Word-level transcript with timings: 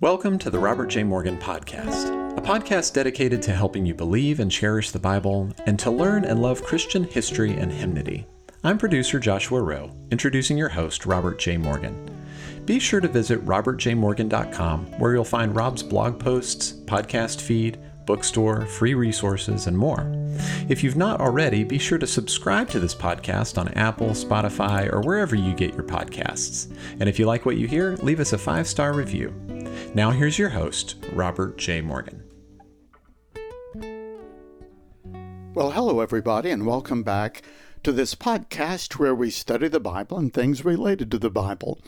Welcome 0.00 0.38
to 0.38 0.50
the 0.50 0.60
Robert 0.60 0.90
J. 0.90 1.02
Morgan 1.02 1.36
Podcast, 1.38 2.38
a 2.38 2.40
podcast 2.40 2.92
dedicated 2.92 3.42
to 3.42 3.52
helping 3.52 3.84
you 3.84 3.94
believe 3.94 4.38
and 4.38 4.48
cherish 4.48 4.92
the 4.92 5.00
Bible 5.00 5.52
and 5.66 5.76
to 5.80 5.90
learn 5.90 6.24
and 6.24 6.40
love 6.40 6.62
Christian 6.62 7.02
history 7.02 7.54
and 7.54 7.72
hymnody. 7.72 8.24
I'm 8.62 8.78
producer 8.78 9.18
Joshua 9.18 9.60
Rowe, 9.60 9.90
introducing 10.12 10.56
your 10.56 10.68
host, 10.68 11.04
Robert 11.04 11.40
J. 11.40 11.56
Morgan. 11.56 12.08
Be 12.64 12.78
sure 12.78 13.00
to 13.00 13.08
visit 13.08 13.44
robertjmorgan.com, 13.44 14.86
where 15.00 15.14
you'll 15.14 15.24
find 15.24 15.56
Rob's 15.56 15.82
blog 15.82 16.20
posts, 16.20 16.74
podcast 16.84 17.40
feed, 17.40 17.80
bookstore, 18.06 18.66
free 18.66 18.94
resources, 18.94 19.66
and 19.66 19.76
more. 19.76 20.12
If 20.68 20.84
you've 20.84 20.96
not 20.96 21.20
already, 21.20 21.64
be 21.64 21.78
sure 21.78 21.98
to 21.98 22.06
subscribe 22.06 22.70
to 22.70 22.78
this 22.78 22.94
podcast 22.94 23.58
on 23.58 23.66
Apple, 23.74 24.10
Spotify, 24.10 24.92
or 24.92 25.00
wherever 25.00 25.34
you 25.34 25.54
get 25.54 25.74
your 25.74 25.82
podcasts. 25.82 26.72
And 27.00 27.08
if 27.08 27.18
you 27.18 27.26
like 27.26 27.44
what 27.44 27.56
you 27.56 27.66
hear, 27.66 27.96
leave 27.96 28.20
us 28.20 28.32
a 28.32 28.38
five 28.38 28.68
star 28.68 28.92
review. 28.92 29.34
Now, 29.94 30.10
here's 30.10 30.38
your 30.38 30.50
host, 30.50 30.96
Robert 31.12 31.58
J. 31.58 31.80
Morgan. 31.80 32.22
Well, 35.54 35.72
hello, 35.72 36.00
everybody, 36.00 36.50
and 36.50 36.66
welcome 36.66 37.02
back 37.02 37.42
to 37.82 37.92
this 37.92 38.14
podcast 38.14 38.98
where 38.98 39.14
we 39.14 39.30
study 39.30 39.68
the 39.68 39.80
Bible 39.80 40.18
and 40.18 40.32
things 40.32 40.64
related 40.64 41.10
to 41.10 41.18
the 41.18 41.30
Bible. 41.30 41.80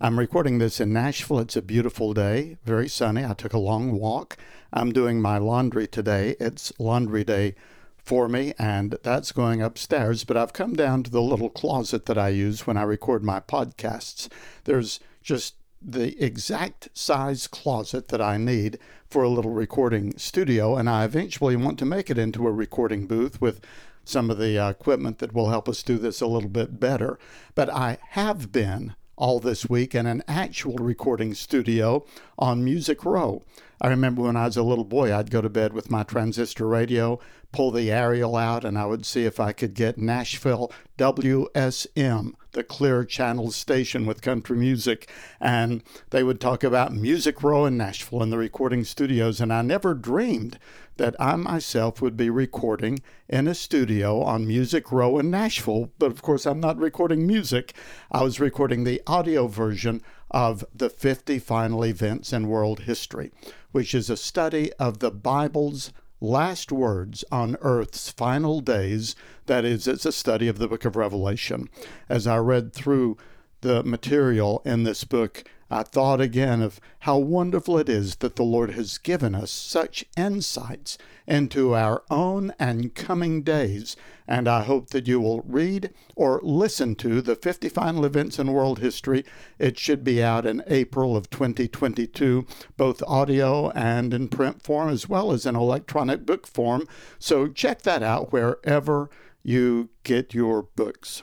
I'm 0.00 0.18
recording 0.18 0.58
this 0.58 0.80
in 0.80 0.92
Nashville. 0.92 1.38
It's 1.38 1.56
a 1.56 1.62
beautiful 1.62 2.12
day, 2.12 2.58
very 2.64 2.88
sunny. 2.88 3.24
I 3.24 3.32
took 3.32 3.52
a 3.52 3.58
long 3.58 3.92
walk. 3.92 4.36
I'm 4.72 4.92
doing 4.92 5.22
my 5.22 5.38
laundry 5.38 5.86
today. 5.86 6.36
It's 6.40 6.72
laundry 6.78 7.24
day 7.24 7.54
for 7.96 8.28
me, 8.28 8.52
and 8.58 8.98
that's 9.02 9.32
going 9.32 9.62
upstairs. 9.62 10.24
But 10.24 10.36
I've 10.36 10.52
come 10.52 10.74
down 10.74 11.02
to 11.04 11.10
the 11.10 11.22
little 11.22 11.48
closet 11.48 12.06
that 12.06 12.18
I 12.18 12.28
use 12.28 12.66
when 12.66 12.76
I 12.76 12.82
record 12.82 13.24
my 13.24 13.40
podcasts. 13.40 14.28
There's 14.64 15.00
just 15.22 15.54
the 15.84 16.22
exact 16.22 16.88
size 16.94 17.46
closet 17.46 18.08
that 18.08 18.20
I 18.20 18.38
need 18.38 18.78
for 19.08 19.22
a 19.22 19.28
little 19.28 19.50
recording 19.50 20.16
studio, 20.16 20.76
and 20.76 20.88
I 20.88 21.04
eventually 21.04 21.56
want 21.56 21.78
to 21.80 21.84
make 21.84 22.10
it 22.10 22.18
into 22.18 22.46
a 22.46 22.52
recording 22.52 23.06
booth 23.06 23.40
with 23.40 23.60
some 24.04 24.30
of 24.30 24.38
the 24.38 24.58
uh, 24.58 24.70
equipment 24.70 25.18
that 25.18 25.34
will 25.34 25.50
help 25.50 25.68
us 25.68 25.82
do 25.82 25.98
this 25.98 26.20
a 26.20 26.26
little 26.26 26.48
bit 26.48 26.80
better. 26.80 27.18
But 27.54 27.70
I 27.70 27.98
have 28.10 28.50
been 28.50 28.94
all 29.16 29.40
this 29.40 29.68
week 29.68 29.94
in 29.94 30.06
an 30.06 30.22
actual 30.26 30.76
recording 30.76 31.34
studio 31.34 32.04
on 32.38 32.64
Music 32.64 33.04
Row. 33.04 33.42
I 33.80 33.88
remember 33.88 34.22
when 34.22 34.36
I 34.36 34.46
was 34.46 34.56
a 34.56 34.62
little 34.62 34.84
boy, 34.84 35.14
I'd 35.14 35.30
go 35.30 35.40
to 35.40 35.48
bed 35.48 35.72
with 35.72 35.90
my 35.90 36.02
transistor 36.02 36.66
radio, 36.66 37.20
pull 37.52 37.70
the 37.70 37.90
aerial 37.90 38.36
out, 38.36 38.64
and 38.64 38.78
I 38.78 38.86
would 38.86 39.06
see 39.06 39.24
if 39.24 39.38
I 39.38 39.52
could 39.52 39.74
get 39.74 39.98
Nashville 39.98 40.72
WSM, 40.98 42.32
the 42.54 42.64
clear 42.64 43.04
channel 43.04 43.50
station 43.50 44.06
with 44.06 44.22
country 44.22 44.56
music. 44.56 45.10
And 45.40 45.82
they 46.10 46.22
would 46.22 46.40
talk 46.40 46.64
about 46.64 46.94
Music 46.94 47.42
Row 47.42 47.66
in 47.66 47.76
Nashville 47.76 48.22
and 48.22 48.32
the 48.32 48.38
recording 48.38 48.84
studios. 48.84 49.40
And 49.40 49.52
I 49.52 49.62
never 49.62 49.94
dreamed 49.94 50.58
that 50.96 51.14
I 51.20 51.36
myself 51.36 52.00
would 52.00 52.16
be 52.16 52.30
recording 52.30 53.00
in 53.28 53.48
a 53.48 53.54
studio 53.54 54.22
on 54.22 54.46
Music 54.46 54.90
Row 54.90 55.18
in 55.18 55.30
Nashville. 55.30 55.90
But 55.98 56.12
of 56.12 56.22
course, 56.22 56.46
I'm 56.46 56.60
not 56.60 56.78
recording 56.78 57.26
music. 57.26 57.74
I 58.10 58.22
was 58.22 58.40
recording 58.40 58.84
the 58.84 59.02
audio 59.06 59.46
version 59.48 60.02
of 60.30 60.64
the 60.74 60.90
50 60.90 61.38
Final 61.38 61.84
Events 61.84 62.32
in 62.32 62.48
World 62.48 62.80
History, 62.80 63.32
which 63.72 63.94
is 63.94 64.08
a 64.08 64.16
study 64.16 64.72
of 64.74 65.00
the 65.00 65.10
Bible's 65.10 65.92
last 66.20 66.72
words 66.72 67.24
on 67.30 67.56
Earth's 67.60 68.10
final 68.10 68.60
days. 68.60 69.14
That 69.46 69.64
is, 69.64 69.86
it's 69.86 70.06
a 70.06 70.12
study 70.12 70.48
of 70.48 70.58
the 70.58 70.68
book 70.68 70.84
of 70.84 70.96
Revelation. 70.96 71.68
As 72.08 72.26
I 72.26 72.38
read 72.38 72.72
through 72.72 73.16
the 73.60 73.82
material 73.82 74.62
in 74.64 74.84
this 74.84 75.04
book, 75.04 75.44
I 75.70 75.82
thought 75.82 76.20
again 76.20 76.62
of 76.62 76.80
how 77.00 77.18
wonderful 77.18 77.78
it 77.78 77.88
is 77.88 78.16
that 78.16 78.36
the 78.36 78.44
Lord 78.44 78.72
has 78.72 78.98
given 78.98 79.34
us 79.34 79.50
such 79.50 80.04
insights 80.16 80.98
into 81.26 81.74
our 81.74 82.02
own 82.10 82.52
and 82.58 82.94
coming 82.94 83.42
days. 83.42 83.96
And 84.26 84.48
I 84.48 84.62
hope 84.62 84.90
that 84.90 85.06
you 85.06 85.20
will 85.20 85.42
read 85.42 85.90
or 86.16 86.40
listen 86.42 86.94
to 86.96 87.20
the 87.20 87.36
50 87.36 87.68
Final 87.68 88.04
Events 88.04 88.38
in 88.38 88.52
World 88.52 88.78
History. 88.78 89.24
It 89.58 89.78
should 89.78 90.04
be 90.04 90.22
out 90.22 90.46
in 90.46 90.62
April 90.66 91.16
of 91.16 91.30
2022, 91.30 92.46
both 92.76 93.02
audio 93.02 93.70
and 93.70 94.14
in 94.14 94.28
print 94.28 94.62
form, 94.62 94.88
as 94.88 95.08
well 95.08 95.32
as 95.32 95.44
in 95.46 95.56
electronic 95.56 96.24
book 96.24 96.46
form. 96.46 96.86
So 97.18 97.48
check 97.48 97.82
that 97.82 98.02
out 98.02 98.32
wherever 98.32 99.10
you 99.42 99.90
get 100.04 100.34
your 100.34 100.62
books. 100.62 101.22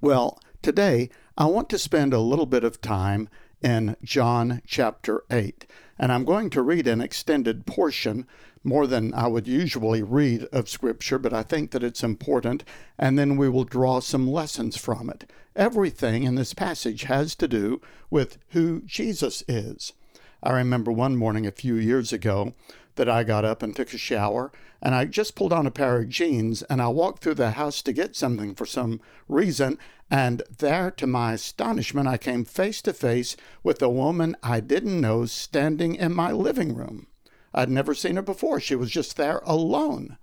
Well, 0.00 0.38
today 0.62 1.10
I 1.36 1.46
want 1.46 1.70
to 1.70 1.78
spend 1.78 2.12
a 2.12 2.20
little 2.20 2.46
bit 2.46 2.64
of 2.64 2.82
time 2.82 3.28
in 3.62 3.96
John 4.02 4.62
chapter 4.66 5.24
8. 5.30 5.66
And 5.98 6.12
I'm 6.12 6.24
going 6.24 6.50
to 6.50 6.62
read 6.62 6.86
an 6.86 7.00
extended 7.00 7.66
portion, 7.66 8.26
more 8.64 8.86
than 8.86 9.12
I 9.14 9.26
would 9.26 9.48
usually 9.48 10.02
read 10.02 10.44
of 10.52 10.68
Scripture, 10.68 11.18
but 11.18 11.32
I 11.32 11.42
think 11.42 11.70
that 11.72 11.82
it's 11.82 12.02
important, 12.02 12.64
and 12.98 13.18
then 13.18 13.36
we 13.36 13.48
will 13.48 13.64
draw 13.64 14.00
some 14.00 14.30
lessons 14.30 14.76
from 14.76 15.10
it. 15.10 15.30
Everything 15.54 16.22
in 16.22 16.34
this 16.34 16.54
passage 16.54 17.04
has 17.04 17.34
to 17.36 17.48
do 17.48 17.80
with 18.10 18.38
who 18.50 18.82
Jesus 18.82 19.42
is. 19.48 19.92
I 20.42 20.52
remember 20.52 20.90
one 20.90 21.16
morning 21.16 21.46
a 21.46 21.52
few 21.52 21.74
years 21.74 22.12
ago 22.12 22.54
that 22.96 23.08
I 23.08 23.24
got 23.24 23.44
up 23.44 23.62
and 23.62 23.74
took 23.74 23.92
a 23.94 23.98
shower, 23.98 24.52
and 24.80 24.94
I 24.94 25.04
just 25.04 25.34
pulled 25.34 25.52
on 25.52 25.66
a 25.66 25.70
pair 25.70 26.00
of 26.00 26.08
jeans 26.08 26.62
and 26.64 26.82
I 26.82 26.88
walked 26.88 27.22
through 27.22 27.34
the 27.34 27.52
house 27.52 27.82
to 27.82 27.92
get 27.92 28.16
something 28.16 28.54
for 28.54 28.66
some 28.66 29.00
reason, 29.28 29.78
and 30.10 30.42
there, 30.58 30.90
to 30.90 31.06
my 31.06 31.32
astonishment, 31.32 32.06
I 32.06 32.18
came 32.18 32.44
face 32.44 32.82
to 32.82 32.92
face 32.92 33.34
with 33.62 33.80
a 33.80 33.88
woman 33.88 34.36
I 34.42 34.60
didn't 34.60 35.00
know 35.00 35.24
standing 35.24 35.94
in 35.94 36.14
my 36.14 36.32
living 36.32 36.74
room. 36.74 37.06
I'd 37.54 37.70
never 37.70 37.94
seen 37.94 38.16
her 38.16 38.22
before. 38.22 38.60
She 38.60 38.74
was 38.74 38.90
just 38.90 39.16
there 39.16 39.40
alone. 39.44 40.18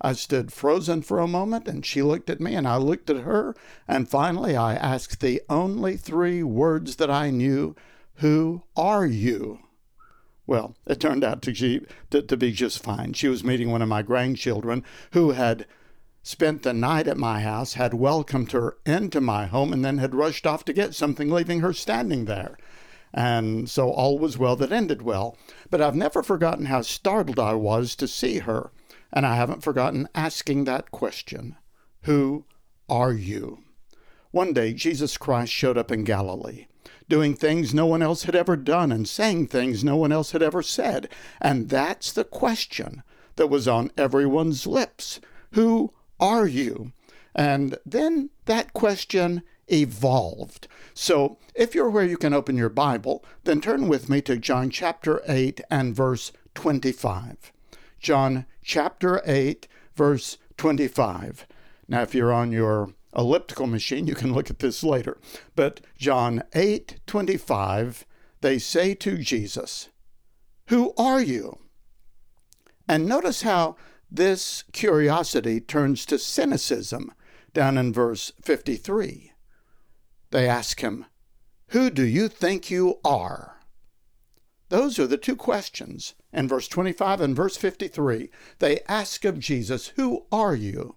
I 0.00 0.12
stood 0.12 0.52
frozen 0.52 1.02
for 1.02 1.18
a 1.18 1.26
moment, 1.26 1.66
and 1.66 1.84
she 1.84 2.02
looked 2.02 2.30
at 2.30 2.40
me, 2.40 2.54
and 2.54 2.68
I 2.68 2.76
looked 2.76 3.10
at 3.10 3.18
her, 3.18 3.54
and 3.88 4.08
finally 4.08 4.56
I 4.56 4.74
asked 4.74 5.20
the 5.20 5.42
only 5.48 5.96
three 5.96 6.42
words 6.42 6.96
that 6.96 7.10
I 7.10 7.30
knew 7.30 7.74
Who 8.16 8.62
are 8.76 9.06
you? 9.06 9.60
Well, 10.46 10.76
it 10.86 11.00
turned 11.00 11.24
out 11.24 11.42
to, 11.42 11.80
to, 12.10 12.22
to 12.22 12.36
be 12.36 12.52
just 12.52 12.82
fine. 12.82 13.12
She 13.12 13.28
was 13.28 13.44
meeting 13.44 13.70
one 13.70 13.82
of 13.82 13.88
my 13.88 14.02
grandchildren 14.02 14.84
who 15.12 15.30
had 15.30 15.66
spent 16.22 16.62
the 16.62 16.72
night 16.72 17.08
at 17.08 17.16
my 17.16 17.40
house, 17.40 17.74
had 17.74 17.94
welcomed 17.94 18.52
her 18.52 18.76
into 18.86 19.20
my 19.20 19.46
home, 19.46 19.72
and 19.72 19.84
then 19.84 19.98
had 19.98 20.14
rushed 20.14 20.46
off 20.46 20.64
to 20.64 20.72
get 20.72 20.94
something, 20.94 21.30
leaving 21.30 21.60
her 21.60 21.72
standing 21.72 22.24
there. 22.24 22.56
And 23.12 23.68
so 23.68 23.90
all 23.90 24.18
was 24.18 24.38
well 24.38 24.56
that 24.56 24.72
ended 24.72 25.02
well. 25.02 25.36
But 25.70 25.80
I've 25.80 25.96
never 25.96 26.22
forgotten 26.22 26.66
how 26.66 26.82
startled 26.82 27.38
I 27.38 27.54
was 27.54 27.94
to 27.96 28.08
see 28.08 28.38
her, 28.38 28.70
and 29.12 29.26
I 29.26 29.36
haven't 29.36 29.62
forgotten 29.62 30.08
asking 30.14 30.64
that 30.64 30.90
question 30.90 31.56
Who 32.02 32.46
are 32.88 33.12
you? 33.12 33.64
One 34.30 34.54
day, 34.54 34.72
Jesus 34.72 35.18
Christ 35.18 35.52
showed 35.52 35.76
up 35.76 35.92
in 35.92 36.04
Galilee, 36.04 36.66
doing 37.08 37.34
things 37.34 37.74
no 37.74 37.86
one 37.86 38.02
else 38.02 38.24
had 38.24 38.34
ever 38.34 38.56
done 38.56 38.92
and 38.92 39.08
saying 39.08 39.46
things 39.46 39.84
no 39.84 39.96
one 39.96 40.12
else 40.12 40.32
had 40.32 40.42
ever 40.42 40.62
said. 40.62 41.08
And 41.40 41.68
that's 41.68 42.12
the 42.12 42.24
question 42.24 43.02
that 43.36 43.48
was 43.48 43.66
on 43.66 43.90
everyone's 43.96 44.66
lips 44.66 45.20
Who 45.52 45.92
are 46.20 46.46
you? 46.46 46.92
And 47.34 47.78
then 47.86 48.30
that 48.44 48.72
question 48.72 49.42
evolved. 49.68 50.68
So 50.94 51.38
if 51.54 51.74
you're 51.74 51.90
where 51.90 52.04
you 52.04 52.16
can 52.16 52.34
open 52.34 52.56
your 52.56 52.68
Bible, 52.68 53.24
then 53.44 53.60
turn 53.60 53.88
with 53.88 54.08
me 54.08 54.20
to 54.22 54.36
John 54.36 54.70
chapter 54.70 55.22
8 55.26 55.60
and 55.70 55.94
verse 55.94 56.32
25. 56.54 57.52
John 57.98 58.46
chapter 58.62 59.22
8, 59.24 59.66
verse 59.94 60.38
25. 60.56 61.46
Now, 61.88 62.02
if 62.02 62.14
you're 62.14 62.32
on 62.32 62.52
your 62.52 62.90
elliptical 63.16 63.66
machine, 63.66 64.06
you 64.06 64.14
can 64.14 64.32
look 64.32 64.50
at 64.50 64.60
this 64.60 64.82
later. 64.82 65.18
But 65.54 65.80
John 65.96 66.42
8, 66.54 67.00
25, 67.06 68.06
they 68.40 68.58
say 68.58 68.94
to 68.94 69.18
Jesus, 69.18 69.88
Who 70.68 70.92
are 70.96 71.20
you? 71.20 71.58
And 72.88 73.06
notice 73.06 73.42
how 73.42 73.76
this 74.10 74.64
curiosity 74.72 75.60
turns 75.60 76.04
to 76.06 76.18
cynicism 76.18 77.12
down 77.54 77.78
in 77.78 77.92
verse 77.92 78.32
53. 78.42 79.32
They 80.30 80.48
ask 80.48 80.80
him, 80.80 81.06
Who 81.68 81.90
do 81.90 82.04
you 82.04 82.28
think 82.28 82.70
you 82.70 82.98
are? 83.04 83.60
Those 84.68 84.98
are 84.98 85.06
the 85.06 85.18
two 85.18 85.36
questions 85.36 86.14
in 86.32 86.48
verse 86.48 86.66
25 86.66 87.20
and 87.20 87.36
verse 87.36 87.58
53. 87.58 88.30
They 88.58 88.80
ask 88.88 89.24
of 89.26 89.38
Jesus, 89.38 89.88
Who 89.96 90.24
are 90.32 90.54
you? 90.54 90.96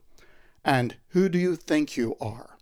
And 0.66 0.98
who 1.10 1.30
do 1.30 1.38
you 1.38 1.56
think 1.56 1.96
you 1.96 2.18
are? 2.20 2.58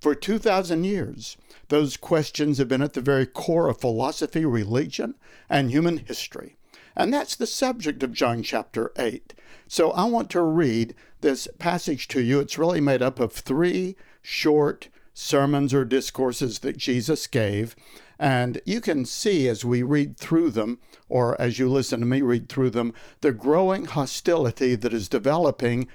For 0.00 0.14
2,000 0.14 0.84
years, 0.84 1.36
those 1.68 1.98
questions 1.98 2.56
have 2.58 2.66
been 2.66 2.82
at 2.82 2.94
the 2.94 3.02
very 3.02 3.26
core 3.26 3.68
of 3.68 3.78
philosophy, 3.78 4.44
religion, 4.44 5.14
and 5.50 5.70
human 5.70 5.98
history. 5.98 6.56
And 6.96 7.12
that's 7.12 7.36
the 7.36 7.46
subject 7.46 8.02
of 8.02 8.12
John 8.12 8.42
chapter 8.42 8.90
8. 8.98 9.34
So 9.68 9.90
I 9.90 10.04
want 10.06 10.30
to 10.30 10.40
read 10.40 10.94
this 11.20 11.46
passage 11.58 12.08
to 12.08 12.22
you. 12.22 12.40
It's 12.40 12.58
really 12.58 12.80
made 12.80 13.02
up 13.02 13.20
of 13.20 13.32
three 13.32 13.96
short 14.22 14.88
sermons 15.14 15.74
or 15.74 15.84
discourses 15.84 16.60
that 16.60 16.78
Jesus 16.78 17.26
gave. 17.26 17.76
And 18.18 18.60
you 18.64 18.80
can 18.80 19.04
see 19.04 19.46
as 19.46 19.64
we 19.64 19.82
read 19.82 20.16
through 20.16 20.50
them, 20.50 20.78
or 21.08 21.38
as 21.40 21.58
you 21.58 21.68
listen 21.68 22.00
to 22.00 22.06
me 22.06 22.22
read 22.22 22.48
through 22.48 22.70
them, 22.70 22.94
the 23.20 23.32
growing 23.32 23.84
hostility 23.84 24.74
that 24.74 24.94
is 24.94 25.08
developing 25.08 25.86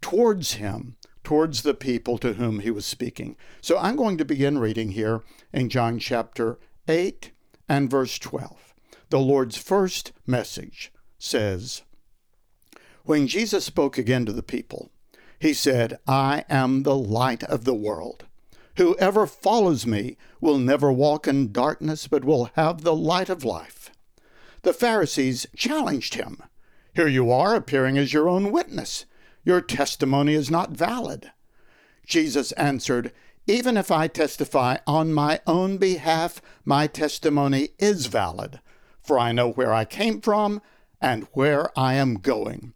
towards 0.00 0.54
him, 0.54 0.96
towards 1.24 1.62
the 1.62 1.74
people 1.74 2.18
to 2.18 2.34
whom 2.34 2.60
he 2.60 2.70
was 2.70 2.86
speaking. 2.86 3.36
So 3.60 3.78
I'm 3.78 3.96
going 3.96 4.18
to 4.18 4.24
begin 4.24 4.58
reading 4.58 4.92
here 4.92 5.22
in 5.52 5.68
John 5.68 5.98
chapter 5.98 6.58
8 6.88 7.30
and 7.68 7.90
verse 7.90 8.18
12. 8.18 8.74
The 9.10 9.20
Lord's 9.20 9.56
first 9.56 10.12
message 10.26 10.92
says, 11.18 11.82
When 13.04 13.26
Jesus 13.26 13.64
spoke 13.64 13.98
again 13.98 14.26
to 14.26 14.32
the 14.32 14.42
people, 14.42 14.90
he 15.38 15.52
said, 15.52 15.98
I 16.06 16.44
am 16.48 16.82
the 16.82 16.96
light 16.96 17.42
of 17.44 17.64
the 17.64 17.74
world. 17.74 18.24
Whoever 18.76 19.26
follows 19.26 19.86
me 19.86 20.16
will 20.40 20.58
never 20.58 20.90
walk 20.90 21.28
in 21.28 21.52
darkness, 21.52 22.08
but 22.08 22.24
will 22.24 22.50
have 22.54 22.82
the 22.82 22.94
light 22.94 23.28
of 23.28 23.44
life. 23.44 23.90
The 24.62 24.72
Pharisees 24.72 25.46
challenged 25.56 26.14
him. 26.14 26.42
Here 26.94 27.08
you 27.08 27.30
are, 27.30 27.54
appearing 27.54 27.98
as 27.98 28.12
your 28.12 28.28
own 28.28 28.52
witness. 28.52 29.04
Your 29.44 29.60
testimony 29.60 30.34
is 30.34 30.50
not 30.50 30.70
valid. 30.70 31.32
Jesus 32.06 32.52
answered, 32.52 33.12
Even 33.46 33.76
if 33.76 33.90
I 33.90 34.06
testify 34.06 34.78
on 34.86 35.12
my 35.12 35.40
own 35.46 35.78
behalf, 35.78 36.40
my 36.64 36.86
testimony 36.86 37.70
is 37.78 38.06
valid, 38.06 38.60
for 39.00 39.18
I 39.18 39.32
know 39.32 39.50
where 39.50 39.72
I 39.72 39.84
came 39.84 40.20
from 40.20 40.62
and 41.00 41.26
where 41.32 41.76
I 41.78 41.94
am 41.94 42.14
going. 42.14 42.72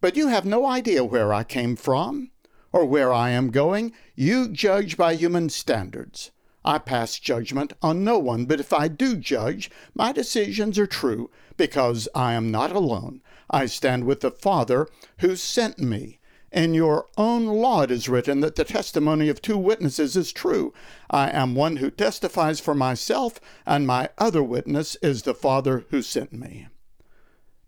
But 0.00 0.16
you 0.16 0.28
have 0.28 0.44
no 0.44 0.66
idea 0.66 1.04
where 1.04 1.34
I 1.34 1.44
came 1.44 1.76
from 1.76 2.30
or 2.72 2.84
where 2.84 3.12
I 3.12 3.30
am 3.30 3.50
going. 3.50 3.92
You 4.14 4.48
judge 4.48 4.96
by 4.96 5.14
human 5.14 5.50
standards. 5.50 6.30
I 6.64 6.78
pass 6.78 7.18
judgment 7.18 7.72
on 7.80 8.02
no 8.02 8.18
one, 8.18 8.44
but 8.44 8.58
if 8.58 8.72
I 8.72 8.88
do 8.88 9.16
judge, 9.16 9.70
my 9.94 10.12
decisions 10.12 10.78
are 10.78 10.86
true, 10.86 11.30
because 11.56 12.08
I 12.14 12.32
am 12.32 12.50
not 12.50 12.72
alone. 12.72 13.22
I 13.50 13.66
stand 13.66 14.04
with 14.04 14.20
the 14.20 14.30
Father 14.30 14.88
who 15.18 15.36
sent 15.36 15.78
me. 15.78 16.18
In 16.52 16.74
your 16.74 17.06
own 17.16 17.46
law 17.46 17.82
it 17.82 17.90
is 17.90 18.08
written 18.08 18.40
that 18.40 18.54
the 18.54 18.64
testimony 18.64 19.28
of 19.28 19.42
two 19.42 19.58
witnesses 19.58 20.16
is 20.16 20.32
true. 20.32 20.72
I 21.10 21.30
am 21.30 21.54
one 21.54 21.76
who 21.76 21.90
testifies 21.90 22.60
for 22.60 22.74
myself, 22.74 23.40
and 23.66 23.86
my 23.86 24.08
other 24.16 24.42
witness 24.42 24.96
is 25.02 25.22
the 25.22 25.34
Father 25.34 25.84
who 25.90 26.02
sent 26.02 26.32
me. 26.32 26.68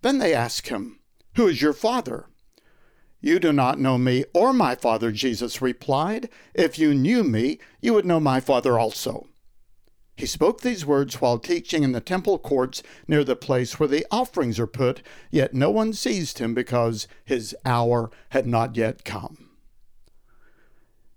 Then 0.02 0.18
they 0.18 0.32
ask 0.32 0.68
him, 0.68 1.00
Who 1.34 1.48
is 1.48 1.60
your 1.60 1.72
Father? 1.72 2.26
You 3.20 3.40
do 3.40 3.52
not 3.52 3.80
know 3.80 3.98
me 3.98 4.24
or 4.32 4.52
my 4.52 4.76
Father, 4.76 5.10
Jesus 5.10 5.60
replied. 5.60 6.28
If 6.54 6.78
you 6.78 6.94
knew 6.94 7.24
me, 7.24 7.58
you 7.80 7.92
would 7.94 8.06
know 8.06 8.20
my 8.20 8.38
Father 8.38 8.78
also. 8.78 9.26
He 10.18 10.26
spoke 10.26 10.62
these 10.62 10.84
words 10.84 11.20
while 11.20 11.38
teaching 11.38 11.84
in 11.84 11.92
the 11.92 12.00
temple 12.00 12.40
courts 12.40 12.82
near 13.06 13.22
the 13.22 13.36
place 13.36 13.78
where 13.78 13.88
the 13.88 14.04
offerings 14.10 14.58
are 14.58 14.66
put, 14.66 15.00
yet 15.30 15.54
no 15.54 15.70
one 15.70 15.92
seized 15.92 16.40
him 16.40 16.54
because 16.54 17.06
his 17.24 17.54
hour 17.64 18.10
had 18.30 18.44
not 18.44 18.74
yet 18.74 19.04
come. 19.04 19.50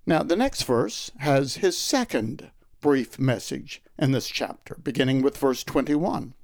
Now, 0.06 0.22
the 0.22 0.36
next 0.36 0.66
verse 0.66 1.10
has 1.18 1.56
his 1.56 1.76
second 1.80 2.52
brief 2.80 3.18
message 3.18 3.82
in 3.98 4.12
this 4.12 4.28
chapter, 4.28 4.78
beginning 4.84 5.24
with 5.24 5.36
verse 5.36 5.64
21. 5.64 6.36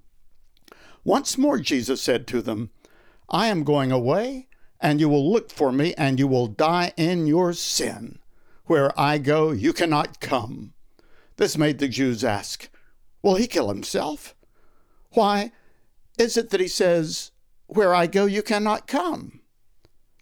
Once 1.04 1.38
more, 1.38 1.59
Jesus 1.59 2.01
said 2.01 2.25
to 2.25 2.42
them, 2.42 2.71
I 3.30 3.50
am 3.50 3.65
going 3.65 3.92
away 3.92 4.48
and 4.80 5.00
you 5.00 5.09
will 5.09 5.31
look 5.31 5.51
for 5.51 5.71
me, 5.71 5.94
and 5.95 6.19
you 6.19 6.27
will 6.27 6.48
die 6.48 6.94
in 6.98 7.27
your 7.27 7.54
sin. 7.54 8.19
Where 8.65 9.00
I 9.00 9.18
go, 9.18 9.51
you 9.51 9.74
cannot 9.74 10.19
come. 10.19 10.74
This 11.37 11.57
made 11.57 11.79
the 11.79 11.87
Jews 11.87 12.23
ask, 12.23 12.69
Will 13.21 13.35
he 13.35 13.47
kill 13.47 13.69
himself? 13.69 14.35
Why 15.11 15.51
is 16.17 16.35
it 16.35 16.49
that 16.49 16.59
he 16.59 16.67
says, 16.67 17.31
Where 17.67 17.95
I 17.95 18.07
go, 18.07 18.25
you 18.25 18.43
cannot 18.43 18.87
come? 18.87 19.41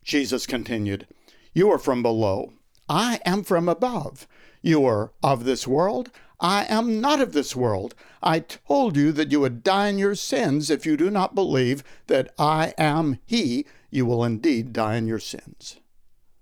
Jesus 0.03 0.45
continued, 0.45 1.07
You 1.53 1.71
are 1.71 1.79
from 1.79 2.03
below. 2.03 2.53
I 2.87 3.19
am 3.25 3.43
from 3.43 3.67
above. 3.67 4.27
You 4.61 4.85
are 4.85 5.11
of 5.23 5.45
this 5.45 5.67
world. 5.67 6.11
I 6.39 6.65
am 6.65 7.01
not 7.01 7.21
of 7.21 7.33
this 7.33 7.55
world. 7.55 7.95
I 8.21 8.39
told 8.39 8.97
you 8.97 9.11
that 9.13 9.31
you 9.31 9.39
would 9.39 9.63
die 9.63 9.87
in 9.87 9.97
your 9.97 10.15
sins 10.15 10.69
if 10.69 10.85
you 10.85 10.97
do 10.97 11.09
not 11.09 11.33
believe 11.33 11.83
that 12.07 12.33
I 12.37 12.73
am 12.77 13.19
He 13.25 13.65
you 13.89 14.05
will 14.05 14.23
indeed 14.25 14.73
die 14.73 14.97
in 14.97 15.07
your 15.07 15.19
sins. 15.19 15.79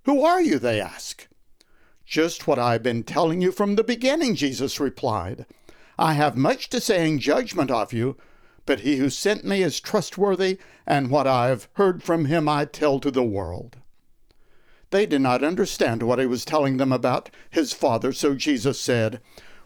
Who 0.05 0.23
are 0.23 0.41
you? 0.41 0.57
they 0.57 0.81
ask. 0.81 1.27
Just 2.05 2.47
what 2.47 2.59
I've 2.59 2.83
been 2.83 3.03
telling 3.03 3.41
you 3.41 3.51
from 3.51 3.75
the 3.75 3.83
beginning, 3.83 4.35
Jesus 4.35 4.79
replied. 4.79 5.45
I 5.97 6.13
have 6.13 6.35
much 6.35 6.69
to 6.69 6.81
say 6.81 7.07
in 7.07 7.19
judgment 7.19 7.71
of 7.71 7.93
you, 7.93 8.17
but 8.65 8.81
he 8.81 8.97
who 8.97 9.09
sent 9.09 9.43
me 9.43 9.61
is 9.61 9.79
trustworthy, 9.79 10.57
and 10.85 11.09
what 11.09 11.27
I 11.27 11.47
have 11.47 11.67
heard 11.73 12.03
from 12.03 12.25
him 12.25 12.47
I 12.47 12.65
tell 12.65 12.99
to 12.99 13.11
the 13.11 13.23
world. 13.23 13.77
They 14.89 15.05
did 15.05 15.21
not 15.21 15.43
understand 15.43 16.03
what 16.03 16.19
he 16.19 16.25
was 16.25 16.45
telling 16.45 16.77
them 16.77 16.91
about 16.91 17.29
his 17.49 17.73
Father, 17.73 18.13
so 18.13 18.35
Jesus 18.35 18.79
said, 18.79 19.19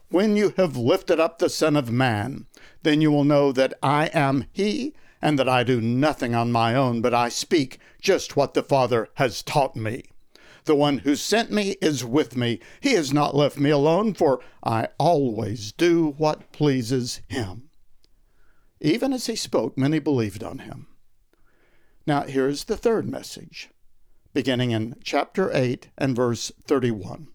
When 0.08 0.36
you 0.36 0.54
have 0.56 0.76
lifted 0.76 1.20
up 1.20 1.38
the 1.38 1.50
Son 1.50 1.76
of 1.76 1.90
Man, 1.90 2.46
then 2.82 3.00
you 3.00 3.10
will 3.10 3.24
know 3.24 3.52
that 3.52 3.74
I 3.82 4.06
am 4.14 4.46
he, 4.52 4.94
and 5.20 5.38
that 5.38 5.48
I 5.48 5.64
do 5.64 5.80
nothing 5.80 6.34
on 6.34 6.50
my 6.52 6.74
own, 6.74 7.00
but 7.02 7.12
I 7.12 7.28
speak 7.28 7.78
just 8.00 8.36
what 8.36 8.54
the 8.54 8.62
Father 8.62 9.08
has 9.14 9.42
taught 9.42 9.76
me. 9.76 10.04
The 10.68 10.74
one 10.74 10.98
who 10.98 11.16
sent 11.16 11.50
me 11.50 11.76
is 11.80 12.04
with 12.04 12.36
me. 12.36 12.60
He 12.82 12.92
has 12.92 13.10
not 13.10 13.34
left 13.34 13.56
me 13.56 13.70
alone, 13.70 14.12
for 14.12 14.38
I 14.62 14.88
always 14.98 15.72
do 15.72 16.14
what 16.18 16.52
pleases 16.52 17.22
him. 17.26 17.70
Even 18.78 19.14
as 19.14 19.28
he 19.28 19.34
spoke, 19.34 19.78
many 19.78 19.98
believed 19.98 20.44
on 20.44 20.58
him. 20.58 20.88
Now, 22.06 22.24
here's 22.24 22.64
the 22.64 22.76
third 22.76 23.08
message, 23.08 23.70
beginning 24.34 24.72
in 24.72 24.96
chapter 25.02 25.50
8 25.54 25.88
and 25.96 26.14
verse 26.14 26.52
31. 26.66 27.28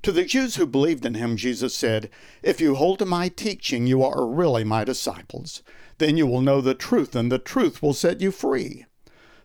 To 0.00 0.10
the 0.10 0.24
Jews 0.24 0.56
who 0.56 0.66
believed 0.66 1.04
in 1.04 1.12
him, 1.12 1.36
Jesus 1.36 1.74
said, 1.74 2.08
If 2.42 2.58
you 2.58 2.76
hold 2.76 3.00
to 3.00 3.04
my 3.04 3.28
teaching, 3.28 3.86
you 3.86 4.02
are 4.02 4.26
really 4.26 4.64
my 4.64 4.82
disciples. 4.82 5.62
Then 5.98 6.16
you 6.16 6.26
will 6.26 6.40
know 6.40 6.62
the 6.62 6.72
truth, 6.72 7.14
and 7.14 7.30
the 7.30 7.38
truth 7.38 7.82
will 7.82 7.92
set 7.92 8.22
you 8.22 8.30
free. 8.30 8.86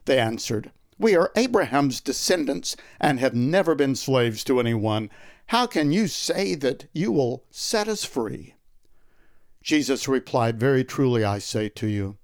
They 0.05 0.17
answered, 0.17 0.71
We 1.03 1.17
are 1.17 1.33
Abraham's 1.35 1.99
descendants 1.99 2.77
and 2.97 3.19
have 3.19 3.33
never 3.33 3.75
been 3.75 3.93
slaves 3.93 4.41
to 4.45 4.61
anyone. 4.61 5.09
How 5.47 5.67
can 5.67 5.91
you 5.91 6.07
say 6.07 6.55
that 6.55 6.85
you 6.93 7.11
will 7.11 7.43
set 7.51 7.89
us 7.89 8.05
free? 8.05 8.55
Jesus 9.61 10.07
replied, 10.07 10.57
Very 10.57 10.85
truly 10.85 11.25
I 11.25 11.39
say 11.39 11.67
to 11.67 11.87
you, 11.87 12.19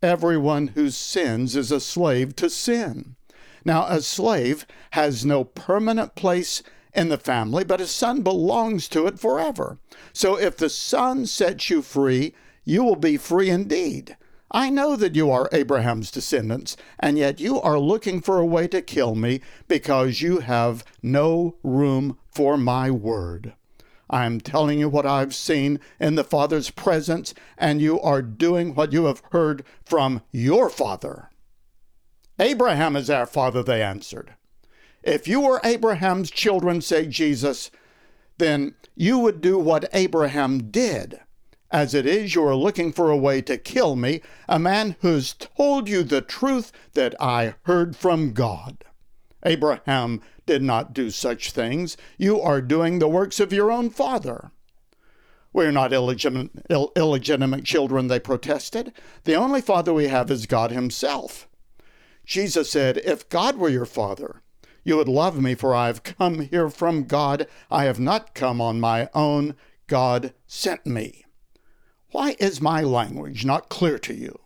everyone 0.00 0.68
who 0.68 0.90
sins 0.90 1.56
is 1.56 1.72
a 1.72 1.80
slave 1.80 2.36
to 2.36 2.48
sin. 2.48 3.16
Now, 3.64 3.86
a 3.88 4.00
slave 4.00 4.68
has 4.92 5.26
no 5.26 5.42
permanent 5.42 6.14
place 6.14 6.62
in 6.94 7.08
the 7.08 7.18
family, 7.18 7.64
but 7.64 7.80
a 7.80 7.88
son 7.88 8.22
belongs 8.22 8.86
to 8.90 9.08
it 9.08 9.18
forever. 9.18 9.80
So 10.12 10.38
if 10.38 10.56
the 10.56 10.70
son 10.70 11.26
sets 11.26 11.70
you 11.70 11.82
free, 11.82 12.36
you 12.64 12.84
will 12.84 12.94
be 12.94 13.16
free 13.16 13.50
indeed. 13.50 14.16
I 14.54 14.68
know 14.68 14.96
that 14.96 15.16
you 15.16 15.30
are 15.30 15.48
Abraham's 15.50 16.10
descendants, 16.10 16.76
and 17.00 17.16
yet 17.16 17.40
you 17.40 17.58
are 17.60 17.78
looking 17.78 18.20
for 18.20 18.38
a 18.38 18.46
way 18.46 18.68
to 18.68 18.82
kill 18.82 19.14
me 19.14 19.40
because 19.66 20.20
you 20.20 20.40
have 20.40 20.84
no 21.02 21.56
room 21.62 22.18
for 22.30 22.58
my 22.58 22.90
word. 22.90 23.54
I 24.10 24.26
am 24.26 24.42
telling 24.42 24.78
you 24.78 24.90
what 24.90 25.06
I've 25.06 25.34
seen 25.34 25.80
in 25.98 26.16
the 26.16 26.24
Father's 26.24 26.68
presence, 26.68 27.32
and 27.56 27.80
you 27.80 27.98
are 28.02 28.20
doing 28.20 28.74
what 28.74 28.92
you 28.92 29.06
have 29.06 29.22
heard 29.32 29.64
from 29.86 30.20
your 30.30 30.68
father. 30.68 31.30
Abraham 32.38 32.94
is 32.94 33.08
our 33.08 33.24
father, 33.24 33.62
they 33.62 33.80
answered. 33.82 34.34
If 35.02 35.26
you 35.26 35.40
were 35.40 35.62
Abraham's 35.64 36.30
children, 36.30 36.82
say 36.82 37.06
Jesus, 37.06 37.70
then 38.36 38.74
you 38.94 39.18
would 39.18 39.40
do 39.40 39.58
what 39.58 39.88
Abraham 39.94 40.70
did. 40.70 41.20
As 41.72 41.94
it 41.94 42.04
is, 42.04 42.34
you 42.34 42.44
are 42.46 42.54
looking 42.54 42.92
for 42.92 43.10
a 43.10 43.16
way 43.16 43.40
to 43.40 43.56
kill 43.56 43.96
me, 43.96 44.20
a 44.46 44.58
man 44.58 44.94
who's 45.00 45.32
told 45.32 45.88
you 45.88 46.02
the 46.02 46.20
truth 46.20 46.70
that 46.92 47.14
I 47.18 47.54
heard 47.62 47.96
from 47.96 48.34
God. 48.34 48.84
Abraham 49.42 50.20
did 50.44 50.62
not 50.62 50.92
do 50.92 51.08
such 51.08 51.50
things. 51.50 51.96
You 52.18 52.38
are 52.42 52.60
doing 52.60 52.98
the 52.98 53.08
works 53.08 53.40
of 53.40 53.54
your 53.54 53.72
own 53.72 53.88
father. 53.88 54.50
We're 55.54 55.72
not 55.72 55.94
illegitimate, 55.94 56.50
Ill- 56.68 56.92
illegitimate 56.94 57.64
children, 57.64 58.08
they 58.08 58.20
protested. 58.20 58.92
The 59.24 59.34
only 59.34 59.62
father 59.62 59.94
we 59.94 60.08
have 60.08 60.30
is 60.30 60.44
God 60.44 60.72
Himself. 60.72 61.48
Jesus 62.26 62.70
said, 62.70 62.98
If 62.98 63.30
God 63.30 63.56
were 63.56 63.70
your 63.70 63.86
father, 63.86 64.42
you 64.84 64.98
would 64.98 65.08
love 65.08 65.40
me, 65.40 65.54
for 65.54 65.74
I 65.74 65.86
have 65.86 66.02
come 66.02 66.40
here 66.40 66.68
from 66.68 67.04
God. 67.04 67.46
I 67.70 67.84
have 67.84 67.98
not 67.98 68.34
come 68.34 68.60
on 68.60 68.78
my 68.78 69.08
own. 69.14 69.54
God 69.86 70.34
sent 70.46 70.84
me. 70.84 71.24
Why 72.12 72.36
is 72.38 72.60
my 72.60 72.82
language 72.82 73.46
not 73.46 73.70
clear 73.70 73.98
to 74.00 74.12
you? 74.12 74.38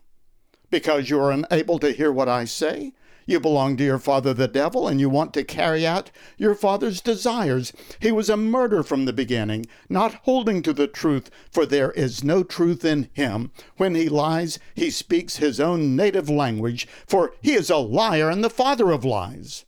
Because 0.71 1.11
you 1.11 1.21
are 1.21 1.33
unable 1.33 1.81
to 1.81 1.91
hear 1.91 2.13
what 2.13 2.29
I 2.29 2.45
say? 2.45 2.93
You 3.27 3.41
belong 3.41 3.77
to 3.77 3.85
your 3.85 3.99
father, 3.99 4.33
the 4.33 4.47
devil, 4.47 4.87
and 4.87 5.01
you 5.01 5.11
want 5.11 5.35
to 5.35 5.43
carry 5.43 5.85
out 5.85 6.13
your 6.37 6.55
father's 6.55 7.01
desires. 7.01 7.73
He 7.99 8.13
was 8.13 8.31
a 8.31 8.37
murderer 8.37 8.85
from 8.85 9.05
the 9.05 9.13
beginning, 9.13 9.67
not 9.89 10.15
holding 10.23 10.63
to 10.63 10.73
the 10.73 10.87
truth, 10.87 11.29
for 11.51 11.67
there 11.67 11.91
is 11.91 12.23
no 12.23 12.45
truth 12.45 12.85
in 12.85 13.09
him. 13.13 13.51
When 13.79 13.97
he 13.97 14.09
lies, 14.09 14.61
he 14.77 14.89
speaks 14.89 15.39
his 15.39 15.59
own 15.59 15.97
native 15.97 16.31
language, 16.31 16.87
for 17.05 17.33
he 17.43 17.55
is 17.55 17.69
a 17.69 17.79
liar 17.79 18.31
and 18.31 18.45
the 18.45 18.51
father 18.51 18.93
of 18.93 19.05
lies. 19.05 19.65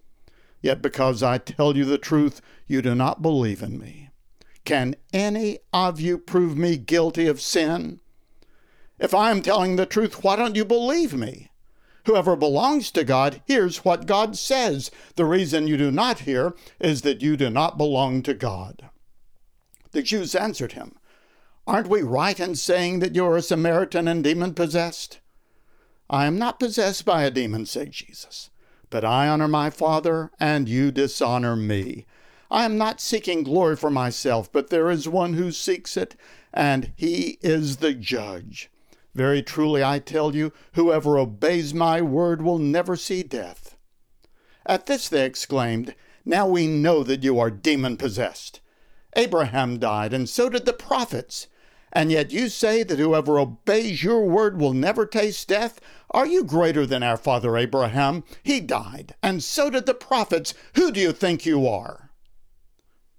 Yet 0.62 0.80
because 0.80 1.20
I 1.20 1.38
tell 1.38 1.76
you 1.76 1.84
the 1.84 1.98
truth, 1.98 2.40
you 2.68 2.80
do 2.80 2.94
not 2.94 3.22
believe 3.22 3.60
in 3.60 3.76
me. 3.76 4.07
Can 4.68 4.96
any 5.14 5.60
of 5.72 5.98
you 5.98 6.18
prove 6.18 6.58
me 6.58 6.76
guilty 6.76 7.26
of 7.26 7.40
sin? 7.40 8.00
If 8.98 9.14
I 9.14 9.30
am 9.30 9.40
telling 9.40 9.76
the 9.76 9.86
truth, 9.86 10.22
why 10.22 10.36
don't 10.36 10.56
you 10.56 10.64
believe 10.66 11.14
me? 11.14 11.50
Whoever 12.04 12.36
belongs 12.36 12.90
to 12.90 13.02
God 13.02 13.40
hears 13.46 13.82
what 13.82 14.04
God 14.04 14.36
says. 14.36 14.90
The 15.16 15.24
reason 15.24 15.68
you 15.68 15.78
do 15.78 15.90
not 15.90 16.18
hear 16.18 16.54
is 16.80 17.00
that 17.00 17.22
you 17.22 17.34
do 17.34 17.48
not 17.48 17.78
belong 17.78 18.20
to 18.24 18.34
God. 18.34 18.90
The 19.92 20.02
Jews 20.02 20.34
answered 20.34 20.72
him, 20.72 20.96
Aren't 21.66 21.88
we 21.88 22.02
right 22.02 22.38
in 22.38 22.54
saying 22.54 22.98
that 22.98 23.14
you 23.14 23.24
are 23.24 23.38
a 23.38 23.42
Samaritan 23.42 24.06
and 24.06 24.22
demon 24.22 24.52
possessed? 24.52 25.20
I 26.10 26.26
am 26.26 26.36
not 26.36 26.60
possessed 26.60 27.06
by 27.06 27.22
a 27.22 27.30
demon, 27.30 27.64
said 27.64 27.92
Jesus, 27.92 28.50
but 28.90 29.02
I 29.02 29.28
honor 29.28 29.48
my 29.48 29.70
Father, 29.70 30.30
and 30.38 30.68
you 30.68 30.90
dishonor 30.90 31.56
me. 31.56 32.04
I 32.50 32.64
am 32.64 32.78
not 32.78 33.00
seeking 33.00 33.42
glory 33.42 33.76
for 33.76 33.90
myself, 33.90 34.50
but 34.50 34.70
there 34.70 34.90
is 34.90 35.06
one 35.06 35.34
who 35.34 35.52
seeks 35.52 35.98
it, 35.98 36.16
and 36.52 36.92
he 36.96 37.38
is 37.42 37.76
the 37.76 37.92
judge. 37.92 38.70
Very 39.14 39.42
truly 39.42 39.84
I 39.84 39.98
tell 39.98 40.34
you, 40.34 40.52
whoever 40.72 41.18
obeys 41.18 41.74
my 41.74 42.00
word 42.00 42.40
will 42.40 42.58
never 42.58 42.96
see 42.96 43.22
death. 43.22 43.76
At 44.64 44.86
this 44.86 45.08
they 45.08 45.26
exclaimed, 45.26 45.94
Now 46.24 46.48
we 46.48 46.66
know 46.66 47.02
that 47.02 47.22
you 47.22 47.38
are 47.38 47.50
demon 47.50 47.98
possessed. 47.98 48.60
Abraham 49.14 49.78
died, 49.78 50.14
and 50.14 50.28
so 50.28 50.48
did 50.48 50.64
the 50.64 50.72
prophets. 50.72 51.48
And 51.92 52.10
yet 52.10 52.32
you 52.32 52.48
say 52.48 52.82
that 52.82 52.98
whoever 52.98 53.38
obeys 53.38 54.02
your 54.02 54.24
word 54.26 54.58
will 54.58 54.74
never 54.74 55.04
taste 55.04 55.48
death? 55.48 55.80
Are 56.12 56.26
you 56.26 56.44
greater 56.44 56.86
than 56.86 57.02
our 57.02 57.16
father 57.16 57.56
Abraham? 57.56 58.24
He 58.42 58.60
died, 58.60 59.14
and 59.22 59.42
so 59.42 59.68
did 59.68 59.84
the 59.84 59.94
prophets. 59.94 60.54
Who 60.76 60.92
do 60.92 61.00
you 61.00 61.12
think 61.12 61.44
you 61.44 61.66
are? 61.66 62.07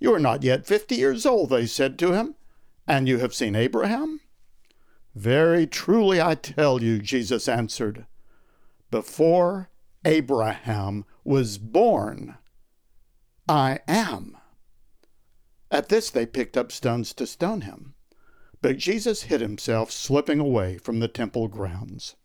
You 0.00 0.12
are 0.14 0.18
not 0.18 0.42
yet 0.42 0.66
fifty 0.66 0.96
years 0.96 1.24
old, 1.24 1.50
they 1.50 1.66
said 1.66 1.98
to 2.00 2.12
him 2.12 2.34
and 2.90 3.06
you 3.06 3.18
have 3.18 3.32
seen 3.32 3.54
Abraham? 3.54 4.20
Very 5.14 5.64
truly 5.64 6.20
I 6.20 6.34
tell 6.34 6.82
you, 6.82 6.98
Jesus 6.98 7.48
answered, 7.48 8.04
before 8.90 9.70
Abraham 10.04 11.04
was 11.22 11.56
born, 11.56 12.36
I 13.48 13.78
am. 13.86 14.36
At 15.70 15.88
this 15.88 16.10
they 16.10 16.26
picked 16.26 16.56
up 16.56 16.72
stones 16.72 17.14
to 17.14 17.28
stone 17.28 17.60
him. 17.60 17.94
But 18.60 18.76
Jesus 18.76 19.22
hid 19.22 19.40
himself, 19.40 19.92
slipping 19.92 20.40
away 20.40 20.76
from 20.76 20.98
the 20.98 21.08
temple 21.08 21.46
grounds. 21.46 22.16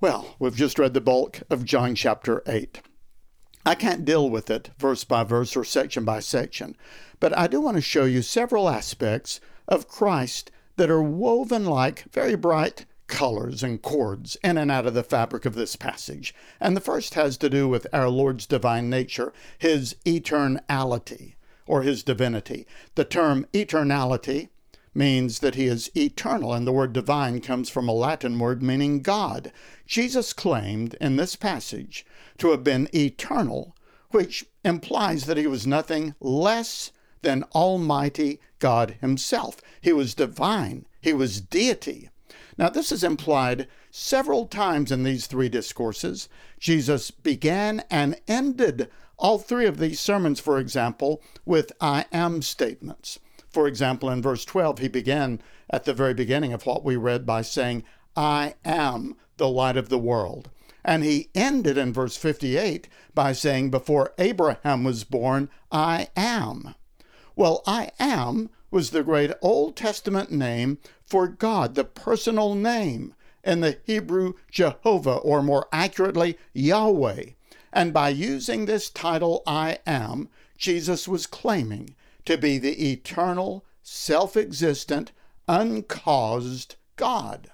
Well, 0.00 0.34
we've 0.40 0.56
just 0.56 0.78
read 0.78 0.92
the 0.92 1.00
bulk 1.00 1.42
of 1.48 1.64
John 1.64 1.94
chapter 1.94 2.42
8. 2.48 2.82
I 3.68 3.74
can't 3.74 4.06
deal 4.06 4.30
with 4.30 4.48
it 4.48 4.70
verse 4.78 5.04
by 5.04 5.24
verse 5.24 5.54
or 5.54 5.62
section 5.62 6.02
by 6.02 6.20
section, 6.20 6.74
but 7.20 7.36
I 7.36 7.46
do 7.46 7.60
want 7.60 7.76
to 7.76 7.82
show 7.82 8.06
you 8.06 8.22
several 8.22 8.66
aspects 8.66 9.42
of 9.68 9.86
Christ 9.86 10.50
that 10.76 10.88
are 10.90 11.02
woven 11.02 11.66
like 11.66 12.10
very 12.10 12.34
bright 12.34 12.86
colors 13.08 13.62
and 13.62 13.82
cords 13.82 14.38
in 14.42 14.56
and 14.56 14.70
out 14.70 14.86
of 14.86 14.94
the 14.94 15.02
fabric 15.02 15.44
of 15.44 15.54
this 15.54 15.76
passage. 15.76 16.34
And 16.58 16.74
the 16.74 16.80
first 16.80 17.12
has 17.12 17.36
to 17.36 17.50
do 17.50 17.68
with 17.68 17.86
our 17.92 18.08
Lord's 18.08 18.46
divine 18.46 18.88
nature, 18.88 19.34
his 19.58 19.96
eternality, 20.06 21.34
or 21.66 21.82
his 21.82 22.02
divinity. 22.02 22.66
The 22.94 23.04
term 23.04 23.46
eternality 23.52 24.48
means 24.98 25.38
that 25.38 25.54
he 25.54 25.66
is 25.66 25.90
eternal, 25.96 26.52
and 26.52 26.66
the 26.66 26.72
word 26.72 26.92
divine 26.92 27.40
comes 27.40 27.70
from 27.70 27.88
a 27.88 27.92
Latin 27.92 28.36
word 28.38 28.62
meaning 28.62 29.00
God. 29.00 29.52
Jesus 29.86 30.32
claimed 30.32 30.96
in 31.00 31.14
this 31.14 31.36
passage 31.36 32.04
to 32.38 32.50
have 32.50 32.64
been 32.64 32.88
eternal, 32.92 33.76
which 34.10 34.44
implies 34.64 35.26
that 35.26 35.36
he 35.36 35.46
was 35.46 35.66
nothing 35.66 36.16
less 36.20 36.90
than 37.22 37.44
Almighty 37.54 38.40
God 38.58 38.96
Himself. 39.00 39.60
He 39.80 39.92
was 39.92 40.14
divine, 40.14 40.84
He 41.00 41.12
was 41.12 41.40
deity. 41.40 42.10
Now, 42.58 42.68
this 42.68 42.90
is 42.90 43.04
implied 43.04 43.68
several 43.92 44.46
times 44.46 44.90
in 44.90 45.04
these 45.04 45.28
three 45.28 45.48
discourses. 45.48 46.28
Jesus 46.58 47.12
began 47.12 47.84
and 47.88 48.20
ended 48.26 48.90
all 49.16 49.38
three 49.38 49.66
of 49.66 49.78
these 49.78 50.00
sermons, 50.00 50.40
for 50.40 50.58
example, 50.58 51.22
with 51.44 51.70
I 51.80 52.06
am 52.12 52.42
statements. 52.42 53.20
For 53.50 53.66
example, 53.66 54.10
in 54.10 54.22
verse 54.22 54.44
12, 54.44 54.78
he 54.78 54.88
began 54.88 55.40
at 55.70 55.84
the 55.84 55.94
very 55.94 56.14
beginning 56.14 56.52
of 56.52 56.66
what 56.66 56.84
we 56.84 56.96
read 56.96 57.24
by 57.24 57.42
saying, 57.42 57.84
I 58.16 58.54
am 58.64 59.16
the 59.36 59.48
light 59.48 59.76
of 59.76 59.88
the 59.88 59.98
world. 59.98 60.50
And 60.84 61.04
he 61.04 61.30
ended 61.34 61.76
in 61.76 61.92
verse 61.92 62.16
58 62.16 62.88
by 63.14 63.32
saying, 63.32 63.70
Before 63.70 64.12
Abraham 64.18 64.84
was 64.84 65.04
born, 65.04 65.50
I 65.70 66.08
am. 66.16 66.74
Well, 67.36 67.62
I 67.66 67.90
am 67.98 68.50
was 68.70 68.90
the 68.90 69.02
great 69.02 69.32
Old 69.40 69.76
Testament 69.76 70.30
name 70.30 70.78
for 71.04 71.26
God, 71.26 71.74
the 71.74 71.84
personal 71.84 72.54
name 72.54 73.14
in 73.42 73.60
the 73.60 73.78
Hebrew 73.84 74.34
Jehovah, 74.50 75.16
or 75.16 75.42
more 75.42 75.66
accurately, 75.72 76.36
Yahweh. 76.52 77.30
And 77.72 77.92
by 77.92 78.10
using 78.10 78.66
this 78.66 78.90
title, 78.90 79.42
I 79.46 79.78
am, 79.86 80.28
Jesus 80.56 81.08
was 81.08 81.26
claiming 81.26 81.94
to 82.28 82.36
be 82.36 82.58
the 82.58 82.92
eternal, 82.92 83.64
self 83.82 84.36
existent, 84.36 85.12
uncaused 85.48 86.76
God. 86.96 87.50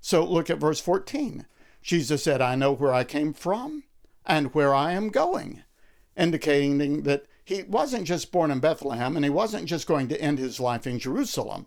So 0.00 0.24
look 0.24 0.48
at 0.48 0.56
verse 0.56 0.80
14. 0.80 1.44
Jesus 1.82 2.24
said, 2.24 2.40
I 2.40 2.54
know 2.54 2.72
where 2.72 2.94
I 2.94 3.04
came 3.04 3.34
from 3.34 3.84
and 4.24 4.54
where 4.54 4.74
I 4.74 4.92
am 4.92 5.10
going, 5.10 5.64
indicating 6.16 7.02
that 7.02 7.26
he 7.44 7.64
wasn't 7.64 8.06
just 8.06 8.32
born 8.32 8.50
in 8.50 8.60
Bethlehem 8.60 9.16
and 9.16 9.24
he 9.24 9.30
wasn't 9.30 9.66
just 9.66 9.86
going 9.86 10.08
to 10.08 10.18
end 10.18 10.38
his 10.38 10.60
life 10.60 10.86
in 10.86 10.98
Jerusalem. 10.98 11.66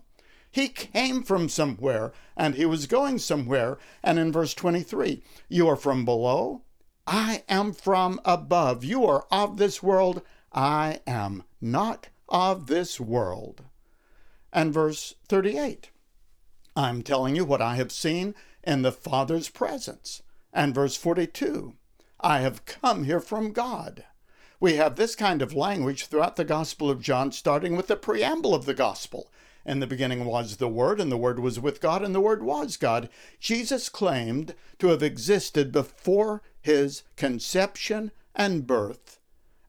He 0.50 0.66
came 0.66 1.22
from 1.22 1.48
somewhere 1.48 2.12
and 2.36 2.56
he 2.56 2.66
was 2.66 2.88
going 2.88 3.20
somewhere. 3.20 3.78
And 4.02 4.18
in 4.18 4.32
verse 4.32 4.54
23, 4.54 5.22
you 5.48 5.68
are 5.68 5.76
from 5.76 6.04
below, 6.04 6.62
I 7.06 7.44
am 7.48 7.72
from 7.72 8.20
above. 8.24 8.82
You 8.82 9.06
are 9.06 9.24
of 9.30 9.56
this 9.56 9.84
world, 9.84 10.20
I 10.52 10.98
am 11.06 11.44
not 11.60 12.08
of 12.28 12.66
this 12.66 12.98
world. 13.00 13.64
And 14.52 14.72
verse 14.72 15.14
38, 15.28 15.90
I'm 16.76 17.02
telling 17.02 17.36
you 17.36 17.44
what 17.44 17.62
I 17.62 17.76
have 17.76 17.92
seen 17.92 18.34
in 18.62 18.82
the 18.82 18.92
Father's 18.92 19.48
presence. 19.48 20.22
And 20.52 20.74
verse 20.74 20.96
42, 20.96 21.74
I 22.20 22.40
have 22.40 22.64
come 22.64 23.04
here 23.04 23.20
from 23.20 23.52
God. 23.52 24.04
We 24.60 24.74
have 24.74 24.96
this 24.96 25.14
kind 25.14 25.42
of 25.42 25.52
language 25.52 26.06
throughout 26.06 26.36
the 26.36 26.44
Gospel 26.44 26.88
of 26.88 27.02
John, 27.02 27.32
starting 27.32 27.76
with 27.76 27.88
the 27.88 27.96
preamble 27.96 28.54
of 28.54 28.64
the 28.64 28.72
Gospel. 28.72 29.30
In 29.66 29.80
the 29.80 29.86
beginning 29.86 30.24
was 30.24 30.56
the 30.56 30.68
Word, 30.68 31.00
and 31.00 31.12
the 31.12 31.18
Word 31.18 31.38
was 31.38 31.60
with 31.60 31.82
God, 31.82 32.02
and 32.02 32.14
the 32.14 32.20
Word 32.20 32.42
was 32.42 32.78
God. 32.78 33.10
Jesus 33.40 33.90
claimed 33.90 34.54
to 34.78 34.88
have 34.88 35.02
existed 35.02 35.70
before 35.70 36.40
his 36.62 37.02
conception 37.16 38.10
and 38.34 38.66
birth, 38.66 39.18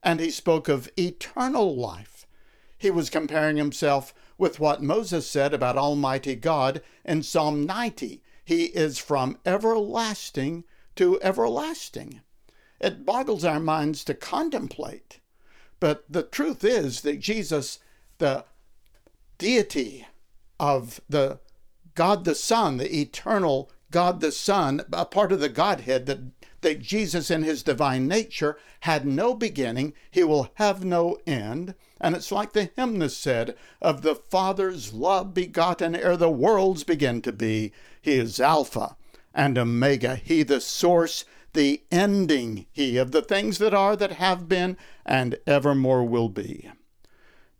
and 0.02 0.18
he 0.18 0.30
spoke 0.30 0.68
of 0.68 0.88
eternal 0.98 1.76
life. 1.76 2.15
He 2.78 2.90
was 2.90 3.10
comparing 3.10 3.56
himself 3.56 4.12
with 4.36 4.60
what 4.60 4.82
Moses 4.82 5.26
said 5.26 5.54
about 5.54 5.78
Almighty 5.78 6.34
God 6.34 6.82
in 7.04 7.22
Psalm 7.22 7.64
90 7.64 8.22
He 8.44 8.64
is 8.66 8.98
from 8.98 9.38
everlasting 9.46 10.64
to 10.96 11.20
everlasting. 11.22 12.20
It 12.80 13.06
boggles 13.06 13.44
our 13.44 13.60
minds 13.60 14.04
to 14.04 14.14
contemplate. 14.14 15.20
But 15.80 16.04
the 16.08 16.22
truth 16.22 16.64
is 16.64 17.00
that 17.02 17.20
Jesus, 17.20 17.78
the 18.18 18.44
deity 19.38 20.06
of 20.58 21.00
the 21.08 21.40
God 21.94 22.24
the 22.24 22.34
Son, 22.34 22.76
the 22.76 23.00
eternal 23.00 23.70
God 23.90 24.20
the 24.20 24.32
Son, 24.32 24.82
a 24.92 25.06
part 25.06 25.32
of 25.32 25.40
the 25.40 25.48
Godhead 25.48 26.06
that, 26.06 26.18
that 26.60 26.80
Jesus 26.80 27.30
in 27.30 27.42
his 27.42 27.62
divine 27.62 28.06
nature 28.06 28.58
had 28.80 29.06
no 29.06 29.34
beginning, 29.34 29.94
he 30.10 30.22
will 30.22 30.50
have 30.54 30.84
no 30.84 31.18
end. 31.26 31.74
And 32.00 32.14
it's 32.14 32.30
like 32.30 32.52
the 32.52 32.70
hymnist 32.76 33.20
said, 33.20 33.56
of 33.80 34.02
the 34.02 34.14
Father's 34.14 34.92
love 34.92 35.32
begotten 35.32 35.94
ere 35.96 36.16
the 36.16 36.30
worlds 36.30 36.84
begin 36.84 37.22
to 37.22 37.32
be. 37.32 37.72
He 38.02 38.14
is 38.14 38.40
Alpha 38.40 38.96
and 39.34 39.56
Omega, 39.58 40.16
he 40.16 40.42
the 40.42 40.60
source, 40.60 41.24
the 41.52 41.82
ending, 41.90 42.66
he 42.72 42.96
of 42.96 43.12
the 43.12 43.22
things 43.22 43.58
that 43.58 43.74
are, 43.74 43.96
that 43.96 44.12
have 44.12 44.48
been, 44.48 44.76
and 45.04 45.38
evermore 45.46 46.04
will 46.04 46.28
be. 46.28 46.70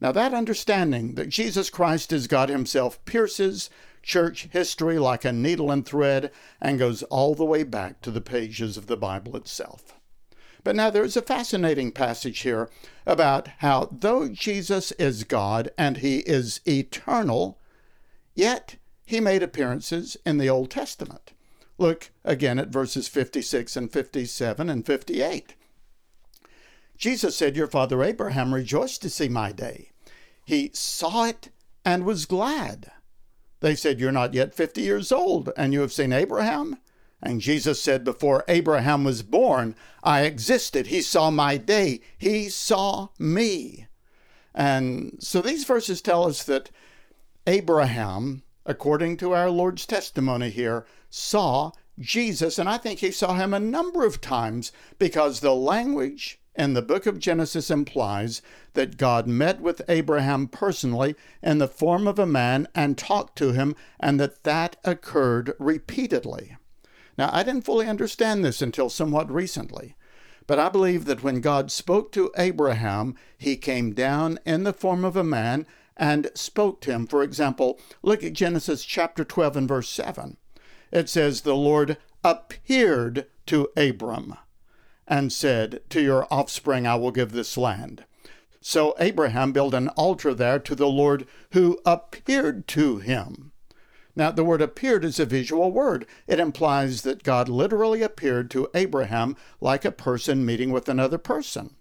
Now, 0.00 0.12
that 0.12 0.34
understanding 0.34 1.14
that 1.14 1.30
Jesus 1.30 1.70
Christ 1.70 2.12
is 2.12 2.26
God 2.26 2.50
Himself 2.50 3.02
pierces 3.06 3.70
church 4.02 4.48
history 4.52 4.98
like 4.98 5.24
a 5.24 5.32
needle 5.32 5.70
and 5.70 5.84
thread 5.84 6.30
and 6.60 6.78
goes 6.78 7.02
all 7.04 7.34
the 7.34 7.44
way 7.44 7.62
back 7.62 8.00
to 8.02 8.10
the 8.10 8.20
pages 8.20 8.76
of 8.76 8.86
the 8.86 8.96
Bible 8.96 9.36
itself. 9.36 9.94
But 10.66 10.74
now 10.74 10.90
there's 10.90 11.16
a 11.16 11.22
fascinating 11.22 11.92
passage 11.92 12.40
here 12.40 12.68
about 13.06 13.46
how, 13.58 13.88
though 13.92 14.28
Jesus 14.28 14.90
is 14.90 15.22
God 15.22 15.70
and 15.78 15.98
He 15.98 16.24
is 16.26 16.60
eternal, 16.66 17.60
yet 18.34 18.74
He 19.04 19.20
made 19.20 19.44
appearances 19.44 20.16
in 20.26 20.38
the 20.38 20.50
Old 20.50 20.72
Testament. 20.72 21.32
Look 21.78 22.10
again 22.24 22.58
at 22.58 22.70
verses 22.70 23.06
56 23.06 23.76
and 23.76 23.92
57 23.92 24.68
and 24.68 24.84
58. 24.84 25.54
Jesus 26.98 27.36
said, 27.36 27.54
Your 27.54 27.68
father 27.68 28.02
Abraham 28.02 28.52
rejoiced 28.52 29.02
to 29.02 29.08
see 29.08 29.28
my 29.28 29.52
day. 29.52 29.90
He 30.44 30.72
saw 30.74 31.26
it 31.26 31.50
and 31.84 32.04
was 32.04 32.26
glad. 32.26 32.90
They 33.60 33.76
said, 33.76 34.00
You're 34.00 34.10
not 34.10 34.34
yet 34.34 34.52
50 34.52 34.80
years 34.80 35.12
old, 35.12 35.52
and 35.56 35.72
you 35.72 35.80
have 35.82 35.92
seen 35.92 36.12
Abraham? 36.12 36.78
And 37.26 37.40
Jesus 37.40 37.82
said, 37.82 38.04
Before 38.04 38.44
Abraham 38.46 39.02
was 39.02 39.24
born, 39.24 39.74
I 40.04 40.20
existed. 40.20 40.86
He 40.86 41.02
saw 41.02 41.32
my 41.32 41.56
day. 41.56 42.00
He 42.16 42.48
saw 42.48 43.08
me. 43.18 43.88
And 44.54 45.16
so 45.18 45.42
these 45.42 45.64
verses 45.64 46.00
tell 46.00 46.24
us 46.24 46.44
that 46.44 46.70
Abraham, 47.44 48.44
according 48.64 49.16
to 49.16 49.32
our 49.32 49.50
Lord's 49.50 49.86
testimony 49.86 50.50
here, 50.50 50.86
saw 51.10 51.72
Jesus, 51.98 52.60
and 52.60 52.68
I 52.68 52.78
think 52.78 53.00
he 53.00 53.10
saw 53.10 53.34
him 53.34 53.52
a 53.52 53.58
number 53.58 54.06
of 54.06 54.20
times 54.20 54.70
because 54.96 55.40
the 55.40 55.54
language 55.54 56.38
in 56.54 56.74
the 56.74 56.82
book 56.82 57.06
of 57.06 57.18
Genesis 57.18 57.72
implies 57.72 58.40
that 58.74 58.98
God 58.98 59.26
met 59.26 59.60
with 59.60 59.82
Abraham 59.88 60.46
personally 60.46 61.16
in 61.42 61.58
the 61.58 61.66
form 61.66 62.06
of 62.06 62.20
a 62.20 62.24
man 62.24 62.68
and 62.72 62.96
talked 62.96 63.36
to 63.38 63.50
him, 63.50 63.74
and 63.98 64.20
that 64.20 64.44
that 64.44 64.76
occurred 64.84 65.54
repeatedly. 65.58 66.56
Now, 67.18 67.30
I 67.32 67.42
didn't 67.42 67.64
fully 67.64 67.86
understand 67.86 68.44
this 68.44 68.60
until 68.60 68.90
somewhat 68.90 69.30
recently, 69.30 69.96
but 70.46 70.58
I 70.58 70.68
believe 70.68 71.06
that 71.06 71.22
when 71.22 71.40
God 71.40 71.70
spoke 71.70 72.12
to 72.12 72.30
Abraham, 72.36 73.14
he 73.38 73.56
came 73.56 73.94
down 73.94 74.38
in 74.44 74.64
the 74.64 74.72
form 74.72 75.04
of 75.04 75.16
a 75.16 75.24
man 75.24 75.66
and 75.96 76.30
spoke 76.34 76.80
to 76.82 76.92
him. 76.92 77.06
For 77.06 77.22
example, 77.22 77.80
look 78.02 78.22
at 78.22 78.34
Genesis 78.34 78.84
chapter 78.84 79.24
12 79.24 79.56
and 79.56 79.68
verse 79.68 79.88
7. 79.88 80.36
It 80.92 81.08
says, 81.08 81.40
The 81.40 81.56
Lord 81.56 81.96
appeared 82.22 83.26
to 83.46 83.68
Abram 83.76 84.36
and 85.08 85.32
said, 85.32 85.80
To 85.90 86.02
your 86.02 86.26
offspring 86.30 86.86
I 86.86 86.96
will 86.96 87.12
give 87.12 87.32
this 87.32 87.56
land. 87.56 88.04
So 88.60 88.94
Abraham 88.98 89.52
built 89.52 89.74
an 89.74 89.88
altar 89.90 90.34
there 90.34 90.58
to 90.58 90.74
the 90.74 90.88
Lord 90.88 91.26
who 91.52 91.78
appeared 91.86 92.66
to 92.68 92.98
him. 92.98 93.52
Now, 94.16 94.30
the 94.30 94.44
word 94.44 94.62
appeared 94.62 95.04
is 95.04 95.20
a 95.20 95.26
visual 95.26 95.70
word. 95.70 96.06
It 96.26 96.40
implies 96.40 97.02
that 97.02 97.22
God 97.22 97.50
literally 97.50 98.00
appeared 98.00 98.50
to 98.52 98.70
Abraham 98.74 99.36
like 99.60 99.84
a 99.84 99.92
person 99.92 100.46
meeting 100.46 100.72
with 100.72 100.88
another 100.88 101.18
person. 101.18 101.76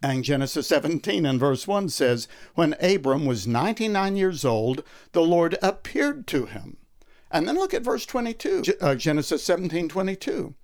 And 0.00 0.24
Genesis 0.24 0.68
17 0.68 1.26
and 1.26 1.40
verse 1.40 1.66
1 1.66 1.88
says, 1.88 2.28
When 2.54 2.76
Abram 2.80 3.26
was 3.26 3.48
99 3.48 4.16
years 4.16 4.44
old, 4.44 4.84
the 5.12 5.22
Lord 5.22 5.58
appeared 5.60 6.26
to 6.28 6.46
him. 6.46 6.76
And 7.32 7.46
then 7.46 7.56
look 7.56 7.74
at 7.74 7.82
verse 7.82 8.06
22, 8.06 8.62
uh, 8.80 8.94
Genesis 8.94 9.42
17 9.42 9.88
22. 9.88 10.54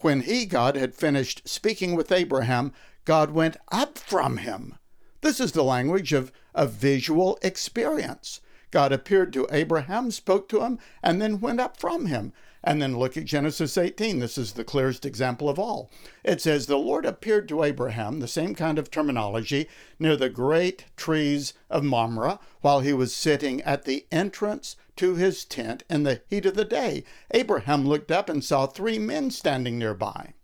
When 0.00 0.20
he, 0.22 0.46
God, 0.46 0.76
had 0.76 0.94
finished 0.94 1.48
speaking 1.48 1.96
with 1.96 2.12
Abraham, 2.12 2.72
God 3.04 3.32
went 3.32 3.56
up 3.72 3.98
from 3.98 4.38
him. 4.38 4.76
This 5.20 5.40
is 5.40 5.52
the 5.52 5.64
language 5.64 6.12
of 6.12 6.30
a 6.54 6.66
visual 6.66 7.38
experience. 7.42 8.40
God 8.70 8.92
appeared 8.92 9.32
to 9.32 9.46
Abraham, 9.50 10.10
spoke 10.10 10.48
to 10.50 10.62
him, 10.62 10.78
and 11.02 11.20
then 11.20 11.40
went 11.40 11.60
up 11.60 11.76
from 11.76 12.06
him. 12.06 12.32
And 12.62 12.82
then 12.82 12.98
look 12.98 13.16
at 13.16 13.24
Genesis 13.24 13.78
18. 13.78 14.18
This 14.18 14.36
is 14.36 14.52
the 14.52 14.64
clearest 14.64 15.06
example 15.06 15.48
of 15.48 15.58
all. 15.58 15.90
It 16.24 16.40
says, 16.40 16.66
The 16.66 16.76
Lord 16.76 17.06
appeared 17.06 17.48
to 17.48 17.62
Abraham, 17.62 18.18
the 18.18 18.28
same 18.28 18.54
kind 18.54 18.78
of 18.78 18.90
terminology, 18.90 19.68
near 19.98 20.16
the 20.16 20.28
great 20.28 20.84
trees 20.96 21.54
of 21.70 21.84
Mamre, 21.84 22.40
while 22.60 22.80
he 22.80 22.92
was 22.92 23.14
sitting 23.14 23.62
at 23.62 23.84
the 23.84 24.06
entrance 24.10 24.76
to 24.96 25.14
his 25.14 25.44
tent 25.44 25.84
in 25.88 26.02
the 26.02 26.20
heat 26.28 26.46
of 26.46 26.54
the 26.54 26.64
day. 26.64 27.04
Abraham 27.30 27.86
looked 27.86 28.10
up 28.10 28.28
and 28.28 28.44
saw 28.44 28.66
three 28.66 28.98
men 28.98 29.30
standing 29.30 29.78
nearby. 29.78 30.34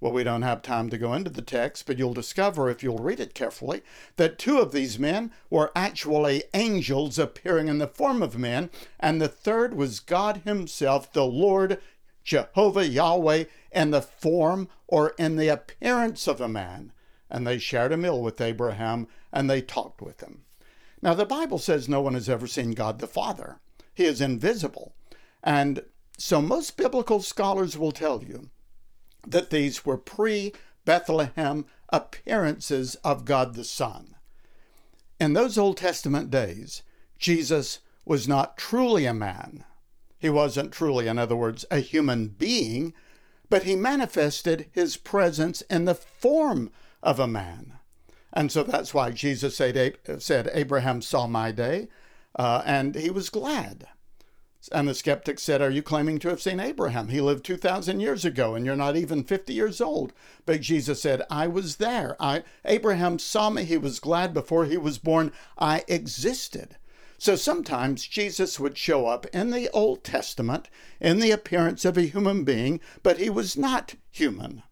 Well, 0.00 0.12
we 0.12 0.22
don't 0.22 0.42
have 0.42 0.62
time 0.62 0.90
to 0.90 0.98
go 0.98 1.12
into 1.12 1.30
the 1.30 1.42
text, 1.42 1.86
but 1.86 1.98
you'll 1.98 2.14
discover 2.14 2.70
if 2.70 2.82
you'll 2.84 2.98
read 2.98 3.18
it 3.18 3.34
carefully 3.34 3.82
that 4.16 4.38
two 4.38 4.58
of 4.58 4.70
these 4.70 4.98
men 4.98 5.32
were 5.50 5.72
actually 5.74 6.44
angels 6.54 7.18
appearing 7.18 7.66
in 7.66 7.78
the 7.78 7.88
form 7.88 8.22
of 8.22 8.38
men, 8.38 8.70
and 9.00 9.20
the 9.20 9.28
third 9.28 9.74
was 9.74 9.98
God 9.98 10.42
Himself, 10.44 11.12
the 11.12 11.24
Lord 11.26 11.80
Jehovah 12.22 12.86
Yahweh, 12.86 13.44
in 13.72 13.90
the 13.90 14.02
form 14.02 14.68
or 14.86 15.14
in 15.18 15.36
the 15.36 15.48
appearance 15.48 16.28
of 16.28 16.40
a 16.40 16.48
man. 16.48 16.92
And 17.28 17.46
they 17.46 17.58
shared 17.58 17.92
a 17.92 17.96
meal 17.96 18.22
with 18.22 18.40
Abraham 18.40 19.08
and 19.32 19.50
they 19.50 19.60
talked 19.60 20.00
with 20.00 20.22
him. 20.22 20.44
Now, 21.02 21.14
the 21.14 21.26
Bible 21.26 21.58
says 21.58 21.88
no 21.88 22.00
one 22.00 22.14
has 22.14 22.28
ever 22.28 22.46
seen 22.46 22.72
God 22.72 22.98
the 22.98 23.06
Father. 23.06 23.60
He 23.94 24.04
is 24.04 24.20
invisible. 24.20 24.94
And 25.42 25.82
so 26.16 26.40
most 26.40 26.76
biblical 26.76 27.20
scholars 27.20 27.76
will 27.76 27.92
tell 27.92 28.22
you 28.22 28.50
that 29.26 29.50
these 29.50 29.84
were 29.84 29.98
pre 29.98 30.52
Bethlehem 30.84 31.66
appearances 31.90 32.94
of 32.96 33.24
God 33.24 33.54
the 33.54 33.64
Son. 33.64 34.14
In 35.20 35.32
those 35.32 35.58
Old 35.58 35.76
Testament 35.76 36.30
days, 36.30 36.82
Jesus 37.18 37.80
was 38.04 38.28
not 38.28 38.56
truly 38.56 39.04
a 39.04 39.14
man. 39.14 39.64
He 40.18 40.30
wasn't 40.30 40.72
truly, 40.72 41.08
in 41.08 41.18
other 41.18 41.36
words, 41.36 41.64
a 41.70 41.80
human 41.80 42.28
being, 42.28 42.94
but 43.50 43.64
he 43.64 43.76
manifested 43.76 44.68
his 44.72 44.96
presence 44.96 45.60
in 45.62 45.84
the 45.84 45.94
form 45.94 46.70
of 47.02 47.18
a 47.18 47.26
man. 47.26 47.74
And 48.32 48.52
so 48.52 48.62
that's 48.62 48.92
why 48.92 49.10
Jesus 49.10 49.56
said, 49.56 50.50
Abraham 50.52 51.02
saw 51.02 51.26
my 51.26 51.50
day, 51.50 51.88
uh, 52.36 52.62
and 52.64 52.94
he 52.94 53.10
was 53.10 53.30
glad. 53.30 53.88
And 54.72 54.88
the 54.88 54.94
skeptic 54.94 55.38
said, 55.38 55.62
Are 55.62 55.70
you 55.70 55.82
claiming 55.82 56.18
to 56.18 56.28
have 56.28 56.42
seen 56.42 56.58
Abraham? 56.58 57.08
He 57.08 57.20
lived 57.20 57.44
2,000 57.44 58.00
years 58.00 58.24
ago 58.24 58.54
and 58.54 58.66
you're 58.66 58.76
not 58.76 58.96
even 58.96 59.22
50 59.22 59.54
years 59.54 59.80
old. 59.80 60.12
But 60.46 60.60
Jesus 60.60 61.00
said, 61.00 61.22
I 61.30 61.46
was 61.46 61.76
there. 61.76 62.16
I, 62.18 62.42
Abraham 62.64 63.18
saw 63.18 63.50
me. 63.50 63.64
He 63.64 63.78
was 63.78 64.00
glad 64.00 64.34
before 64.34 64.64
he 64.64 64.76
was 64.76 64.98
born. 64.98 65.32
I 65.58 65.84
existed. 65.86 66.76
So 67.18 67.34
sometimes 67.34 68.06
Jesus 68.06 68.60
would 68.60 68.78
show 68.78 69.06
up 69.06 69.26
in 69.26 69.50
the 69.50 69.70
Old 69.70 70.04
Testament 70.04 70.68
in 71.00 71.18
the 71.18 71.32
appearance 71.32 71.84
of 71.84 71.96
a 71.96 72.02
human 72.02 72.44
being, 72.44 72.80
but 73.02 73.18
he 73.18 73.28
was 73.28 73.56
not 73.56 73.94
human. 74.10 74.62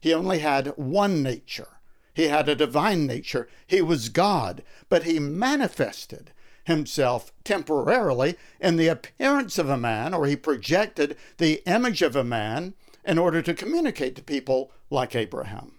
He 0.00 0.14
only 0.14 0.38
had 0.38 0.68
one 0.76 1.22
nature. 1.22 1.80
He 2.14 2.28
had 2.28 2.48
a 2.48 2.54
divine 2.54 3.06
nature. 3.06 3.48
He 3.66 3.82
was 3.82 4.08
God, 4.08 4.62
but 4.88 5.02
he 5.02 5.18
manifested 5.18 6.32
himself 6.66 7.32
temporarily 7.44 8.36
in 8.60 8.76
the 8.76 8.88
appearance 8.88 9.56
of 9.56 9.68
a 9.68 9.76
man, 9.76 10.12
or 10.12 10.26
he 10.26 10.36
projected 10.36 11.16
the 11.38 11.62
image 11.66 12.02
of 12.02 12.14
a 12.14 12.24
man 12.24 12.74
in 13.04 13.18
order 13.18 13.40
to 13.40 13.54
communicate 13.54 14.16
to 14.16 14.22
people 14.22 14.72
like 14.90 15.14
Abraham. 15.14 15.72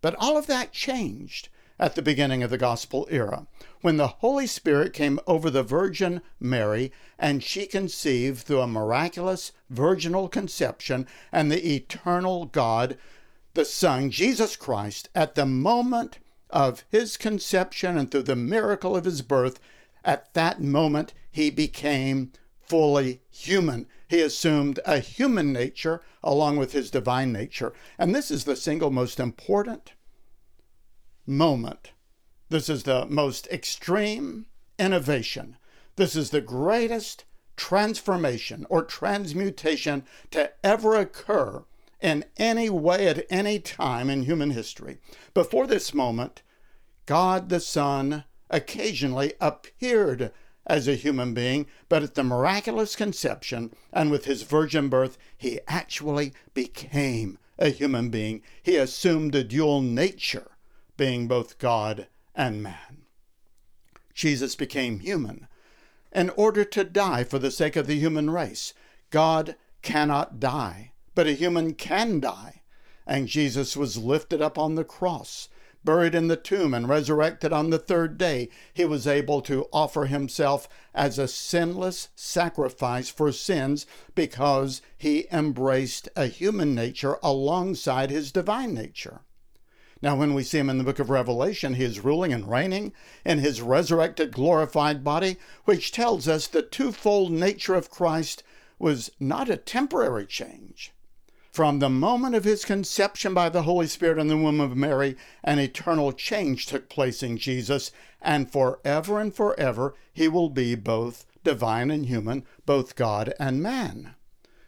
But 0.00 0.14
all 0.18 0.36
of 0.38 0.46
that 0.46 0.72
changed 0.72 1.48
at 1.78 1.94
the 1.94 2.02
beginning 2.02 2.42
of 2.42 2.50
the 2.50 2.58
gospel 2.58 3.06
era 3.10 3.46
when 3.82 3.96
the 3.96 4.06
Holy 4.06 4.46
Spirit 4.46 4.92
came 4.92 5.18
over 5.26 5.50
the 5.50 5.62
Virgin 5.62 6.22
Mary 6.38 6.92
and 7.18 7.42
she 7.42 7.66
conceived 7.66 8.40
through 8.40 8.60
a 8.60 8.66
miraculous 8.66 9.52
virginal 9.68 10.28
conception 10.28 11.06
and 11.32 11.50
the 11.50 11.74
eternal 11.74 12.46
God, 12.46 12.96
the 13.54 13.64
Son, 13.64 14.10
Jesus 14.10 14.56
Christ, 14.56 15.08
at 15.14 15.34
the 15.34 15.46
moment 15.46 16.18
of 16.48 16.84
his 16.90 17.16
conception 17.16 17.98
and 17.98 18.10
through 18.10 18.22
the 18.22 18.36
miracle 18.36 18.96
of 18.96 19.04
his 19.04 19.20
birth, 19.20 19.58
at 20.06 20.32
that 20.34 20.62
moment, 20.62 21.12
he 21.30 21.50
became 21.50 22.32
fully 22.60 23.20
human. 23.30 23.86
He 24.08 24.22
assumed 24.22 24.78
a 24.86 25.00
human 25.00 25.52
nature 25.52 26.02
along 26.22 26.56
with 26.56 26.72
his 26.72 26.90
divine 26.90 27.32
nature. 27.32 27.72
And 27.98 28.14
this 28.14 28.30
is 28.30 28.44
the 28.44 28.56
single 28.56 28.90
most 28.90 29.20
important 29.20 29.92
moment. 31.26 31.90
This 32.48 32.68
is 32.68 32.84
the 32.84 33.04
most 33.06 33.48
extreme 33.48 34.46
innovation. 34.78 35.56
This 35.96 36.14
is 36.14 36.30
the 36.30 36.40
greatest 36.40 37.24
transformation 37.56 38.66
or 38.68 38.84
transmutation 38.84 40.04
to 40.30 40.52
ever 40.64 40.94
occur 40.94 41.64
in 42.00 42.24
any 42.36 42.70
way 42.70 43.08
at 43.08 43.26
any 43.30 43.58
time 43.58 44.08
in 44.08 44.22
human 44.22 44.50
history. 44.50 44.98
Before 45.34 45.66
this 45.66 45.92
moment, 45.92 46.42
God 47.06 47.48
the 47.48 47.60
Son 47.60 48.24
occasionally 48.50 49.34
appeared 49.40 50.32
as 50.66 50.88
a 50.88 50.94
human 50.94 51.32
being, 51.32 51.66
but 51.88 52.02
at 52.02 52.14
the 52.14 52.24
miraculous 52.24 52.96
conception 52.96 53.72
and 53.92 54.10
with 54.10 54.24
his 54.24 54.42
virgin 54.42 54.88
birth, 54.88 55.16
he 55.36 55.60
actually 55.68 56.32
became 56.54 57.38
a 57.58 57.68
human 57.68 58.10
being. 58.10 58.42
He 58.62 58.76
assumed 58.76 59.34
a 59.34 59.44
dual 59.44 59.80
nature, 59.80 60.52
being 60.96 61.28
both 61.28 61.58
God 61.58 62.08
and 62.34 62.62
man. 62.62 63.04
Jesus 64.14 64.54
became 64.56 65.00
human 65.00 65.46
in 66.12 66.30
order 66.30 66.64
to 66.64 66.84
die 66.84 67.22
for 67.24 67.38
the 67.38 67.50
sake 67.50 67.76
of 67.76 67.86
the 67.86 67.98
human 67.98 68.30
race. 68.30 68.72
God 69.10 69.56
cannot 69.82 70.40
die, 70.40 70.92
but 71.14 71.26
a 71.26 71.32
human 71.32 71.74
can 71.74 72.20
die. 72.20 72.62
And 73.06 73.28
Jesus 73.28 73.76
was 73.76 73.98
lifted 73.98 74.42
up 74.42 74.58
on 74.58 74.74
the 74.74 74.84
cross 74.84 75.48
buried 75.86 76.14
in 76.14 76.28
the 76.28 76.36
tomb, 76.36 76.74
and 76.74 76.86
resurrected 76.86 77.50
on 77.50 77.70
the 77.70 77.78
third 77.78 78.18
day, 78.18 78.50
he 78.74 78.84
was 78.84 79.06
able 79.06 79.40
to 79.40 79.66
offer 79.72 80.04
himself 80.04 80.68
as 80.94 81.18
a 81.18 81.26
sinless 81.26 82.08
sacrifice 82.14 83.08
for 83.08 83.32
sins 83.32 83.86
because 84.14 84.82
he 84.98 85.26
embraced 85.32 86.10
a 86.14 86.26
human 86.26 86.74
nature 86.74 87.16
alongside 87.22 88.10
his 88.10 88.30
divine 88.30 88.74
nature. 88.74 89.20
Now, 90.02 90.14
when 90.14 90.34
we 90.34 90.42
see 90.42 90.58
him 90.58 90.68
in 90.68 90.76
the 90.76 90.84
book 90.84 90.98
of 90.98 91.08
Revelation, 91.08 91.74
he 91.74 91.84
is 91.84 92.04
ruling 92.04 92.32
and 92.32 92.50
reigning 92.50 92.92
in 93.24 93.38
his 93.38 93.62
resurrected, 93.62 94.30
glorified 94.30 95.02
body, 95.02 95.38
which 95.64 95.90
tells 95.90 96.28
us 96.28 96.46
the 96.46 96.60
twofold 96.60 97.32
nature 97.32 97.74
of 97.74 97.90
Christ 97.90 98.42
was 98.78 99.10
not 99.18 99.48
a 99.48 99.56
temporary 99.56 100.26
change, 100.26 100.92
from 101.56 101.78
the 101.78 101.88
moment 101.88 102.34
of 102.34 102.44
his 102.44 102.66
conception 102.66 103.32
by 103.32 103.48
the 103.48 103.62
Holy 103.62 103.86
Spirit 103.86 104.18
in 104.18 104.28
the 104.28 104.36
womb 104.36 104.60
of 104.60 104.76
Mary, 104.76 105.16
an 105.42 105.58
eternal 105.58 106.12
change 106.12 106.66
took 106.66 106.90
place 106.90 107.22
in 107.22 107.38
Jesus, 107.38 107.90
and 108.20 108.52
forever 108.52 109.18
and 109.18 109.34
forever 109.34 109.94
he 110.12 110.28
will 110.28 110.50
be 110.50 110.74
both 110.74 111.24
divine 111.44 111.90
and 111.90 112.04
human, 112.04 112.44
both 112.66 112.94
God 112.94 113.32
and 113.40 113.62
man. 113.62 114.14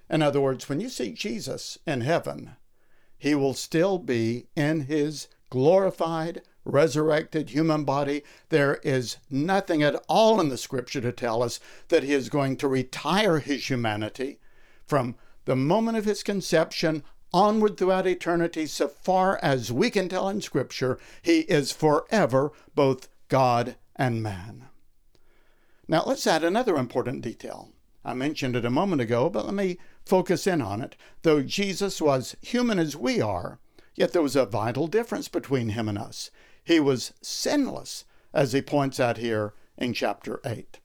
In 0.08 0.22
other 0.22 0.40
words, 0.40 0.66
when 0.66 0.80
you 0.80 0.88
see 0.88 1.12
Jesus 1.12 1.76
in 1.86 2.00
heaven, 2.00 2.52
he 3.18 3.34
will 3.34 3.52
still 3.52 3.98
be 3.98 4.46
in 4.56 4.86
his 4.86 5.28
glorified, 5.50 6.40
resurrected 6.64 7.50
human 7.50 7.84
body. 7.84 8.22
There 8.48 8.76
is 8.76 9.18
nothing 9.28 9.82
at 9.82 10.02
all 10.08 10.40
in 10.40 10.48
the 10.48 10.56
scripture 10.56 11.02
to 11.02 11.12
tell 11.12 11.42
us 11.42 11.60
that 11.88 12.04
he 12.04 12.14
is 12.14 12.30
going 12.30 12.56
to 12.56 12.66
retire 12.66 13.40
his 13.40 13.68
humanity 13.68 14.38
from 14.86 15.16
the 15.48 15.56
moment 15.56 15.96
of 15.96 16.04
his 16.04 16.22
conception 16.22 17.02
onward 17.32 17.78
throughout 17.78 18.06
eternity, 18.06 18.66
so 18.66 18.86
far 18.86 19.38
as 19.42 19.72
we 19.72 19.88
can 19.88 20.06
tell 20.06 20.28
in 20.28 20.42
Scripture, 20.42 20.98
he 21.22 21.40
is 21.40 21.72
forever 21.72 22.52
both 22.74 23.08
God 23.28 23.76
and 23.96 24.22
man. 24.22 24.66
Now, 25.88 26.02
let's 26.04 26.26
add 26.26 26.44
another 26.44 26.76
important 26.76 27.22
detail. 27.22 27.70
I 28.04 28.12
mentioned 28.12 28.56
it 28.56 28.66
a 28.66 28.70
moment 28.70 29.00
ago, 29.00 29.30
but 29.30 29.46
let 29.46 29.54
me 29.54 29.78
focus 30.04 30.46
in 30.46 30.60
on 30.60 30.82
it. 30.82 30.96
Though 31.22 31.42
Jesus 31.42 32.02
was 32.02 32.36
human 32.42 32.78
as 32.78 32.94
we 32.94 33.22
are, 33.22 33.58
yet 33.94 34.12
there 34.12 34.20
was 34.20 34.36
a 34.36 34.44
vital 34.44 34.86
difference 34.86 35.28
between 35.28 35.70
him 35.70 35.88
and 35.88 35.96
us. 35.96 36.30
He 36.62 36.78
was 36.78 37.14
sinless, 37.22 38.04
as 38.34 38.52
he 38.52 38.60
points 38.60 39.00
out 39.00 39.16
here 39.16 39.54
in 39.78 39.94
chapter 39.94 40.42
8. 40.44 40.78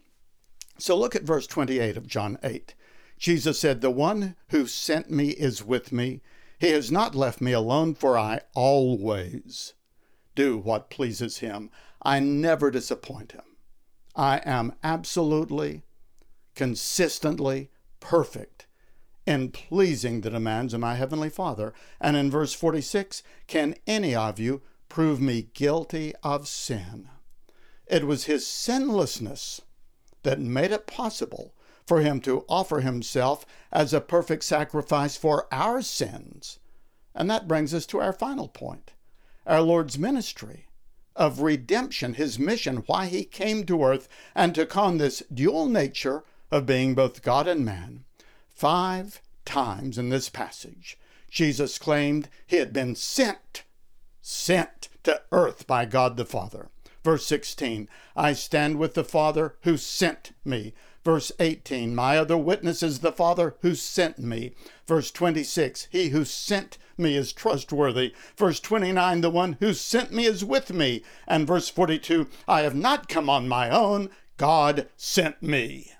So 0.77 0.97
look 0.97 1.17
at 1.17 1.23
verse 1.23 1.47
28 1.47 1.97
of 1.97 2.07
John 2.07 2.37
8. 2.41 2.75
Jesus 3.17 3.59
said, 3.59 3.81
The 3.81 3.91
one 3.91 4.35
who 4.49 4.67
sent 4.67 5.09
me 5.09 5.29
is 5.29 5.63
with 5.63 5.91
me. 5.91 6.21
He 6.59 6.69
has 6.69 6.91
not 6.91 7.15
left 7.15 7.41
me 7.41 7.51
alone, 7.51 7.93
for 7.95 8.17
I 8.17 8.41
always 8.53 9.73
do 10.35 10.57
what 10.57 10.89
pleases 10.89 11.39
him. 11.39 11.69
I 12.01 12.19
never 12.19 12.71
disappoint 12.71 13.33
him. 13.33 13.43
I 14.15 14.41
am 14.45 14.73
absolutely, 14.83 15.83
consistently 16.55 17.69
perfect 17.99 18.67
in 19.25 19.49
pleasing 19.51 20.21
the 20.21 20.29
demands 20.29 20.73
of 20.73 20.81
my 20.81 20.95
Heavenly 20.95 21.29
Father. 21.29 21.73
And 21.99 22.17
in 22.17 22.29
verse 22.29 22.53
46, 22.53 23.23
can 23.47 23.75
any 23.87 24.13
of 24.15 24.39
you 24.39 24.61
prove 24.89 25.21
me 25.21 25.49
guilty 25.53 26.13
of 26.23 26.47
sin? 26.47 27.09
It 27.87 28.05
was 28.05 28.25
his 28.25 28.45
sinlessness 28.45 29.61
that 30.23 30.39
made 30.39 30.71
it 30.71 30.87
possible 30.87 31.53
for 31.85 32.01
him 32.01 32.19
to 32.21 32.45
offer 32.47 32.81
himself 32.81 33.45
as 33.71 33.93
a 33.93 34.01
perfect 34.01 34.43
sacrifice 34.43 35.17
for 35.17 35.47
our 35.51 35.81
sins. 35.81 36.59
And 37.15 37.29
that 37.29 37.47
brings 37.47 37.73
us 37.73 37.85
to 37.87 37.99
our 37.99 38.13
final 38.13 38.47
point 38.47 38.93
our 39.45 39.61
Lord's 39.61 39.99
ministry 39.99 40.67
of 41.15 41.41
redemption, 41.41 42.13
his 42.13 42.39
mission, 42.39 42.77
why 42.87 43.07
he 43.07 43.23
came 43.23 43.65
to 43.65 43.83
earth 43.83 44.07
and 44.33 44.55
took 44.55 44.75
on 44.77 44.97
this 44.97 45.21
dual 45.33 45.67
nature 45.67 46.23
of 46.49 46.65
being 46.65 46.95
both 46.95 47.21
God 47.21 47.47
and 47.47 47.65
man. 47.65 48.05
Five 48.47 49.21
times 49.45 49.97
in 49.97 50.09
this 50.09 50.29
passage, 50.29 50.97
Jesus 51.29 51.77
claimed 51.77 52.29
he 52.47 52.57
had 52.57 52.71
been 52.71 52.95
sent, 52.95 53.63
sent 54.21 54.89
to 55.03 55.21
earth 55.31 55.67
by 55.67 55.85
God 55.85 56.15
the 56.15 56.25
Father. 56.25 56.69
Verse 57.03 57.25
16, 57.25 57.89
I 58.15 58.33
stand 58.33 58.79
with 58.79 58.93
the 58.93 59.03
Father 59.03 59.55
who 59.63 59.75
sent 59.75 60.31
me. 60.45 60.73
Verse 61.03 61.31
18, 61.39 61.93
My 61.93 62.17
other 62.17 62.37
witness 62.37 62.81
is 62.81 62.99
the 62.99 63.11
Father 63.11 63.55
who 63.61 63.75
sent 63.75 64.19
me. 64.19 64.53
Verse 64.87 65.11
26, 65.11 65.89
He 65.91 66.09
who 66.09 66.23
sent 66.23 66.77
me 66.97 67.15
is 67.15 67.33
trustworthy. 67.33 68.13
Verse 68.37 68.59
29, 68.59 69.21
The 69.21 69.29
one 69.29 69.57
who 69.59 69.73
sent 69.73 70.13
me 70.13 70.25
is 70.25 70.45
with 70.45 70.71
me. 70.71 71.03
And 71.27 71.45
verse 71.45 71.67
42, 71.67 72.27
I 72.47 72.61
have 72.61 72.75
not 72.75 73.09
come 73.09 73.29
on 73.29 73.47
my 73.49 73.69
own, 73.69 74.09
God 74.37 74.87
sent 74.95 75.43
me. 75.43 75.91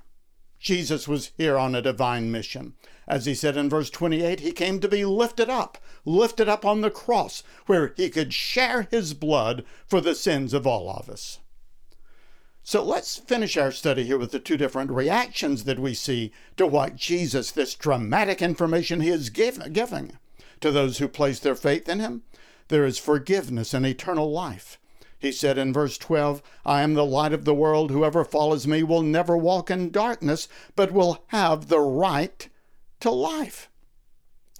Jesus 0.60 1.08
was 1.08 1.32
here 1.38 1.58
on 1.58 1.76
a 1.76 1.82
divine 1.82 2.32
mission. 2.32 2.74
As 3.06 3.26
he 3.26 3.36
said 3.36 3.58
in 3.58 3.70
verse 3.70 3.89
28, 3.89 4.39
he 4.39 4.54
came 4.54 4.80
to 4.80 4.88
be 4.88 5.04
lifted 5.04 5.50
up, 5.50 5.78
lifted 6.06 6.48
up 6.48 6.63
on 6.63 6.80
the 6.80 6.89
cross, 6.89 7.44
where 7.66 7.94
he 7.98 8.10
could 8.10 8.34
share 8.34 8.88
his 8.89 9.13
blood 9.13 9.66
for 9.86 10.00
the 10.00 10.16
sins 10.16 10.54
of 10.54 10.66
all 10.66 10.89
of 10.89 11.10
us. 11.10 11.39
So 12.65 12.82
let's 12.82 13.17
finish 13.17 13.58
our 13.58 13.71
study 13.73 14.06
here 14.06 14.17
with 14.17 14.32
the 14.32 14.39
two 14.39 14.56
different 14.56 14.89
reactions 14.89 15.65
that 15.65 15.80
we 15.80 15.93
see 15.93 16.32
to 16.56 16.65
what 16.65 16.95
Jesus, 16.95 17.52
this 17.52 17.76
dramatic 17.76 18.41
information 18.41 19.02
he 19.02 19.10
is 19.10 19.30
give, 19.30 19.73
giving 19.73 20.17
to 20.62 20.71
those 20.71 20.97
who 20.97 21.10
place 21.10 21.39
their 21.39 21.56
faith 21.56 21.89
in 21.89 21.99
him. 21.99 22.23
There 22.69 22.86
is 22.86 22.97
forgiveness 22.97 23.73
and 23.73 23.86
eternal 23.86 24.32
life. 24.32 24.80
He 25.19 25.34
said 25.34 25.58
in 25.58 25.73
verse 25.73 25.97
12, 25.97 26.41
I 26.65 26.84
am 26.84 26.93
the 26.93 27.06
light 27.06 27.34
of 27.34 27.43
the 27.43 27.54
world. 27.54 27.91
Whoever 27.91 28.23
follows 28.23 28.65
me 28.65 28.82
will 28.82 29.02
never 29.02 29.36
walk 29.36 29.69
in 29.69 29.91
darkness, 29.91 30.47
but 30.78 30.91
will 30.91 31.26
have 31.28 31.67
the 31.67 31.82
right 31.82 32.47
to 33.02 33.12
life. 33.12 33.69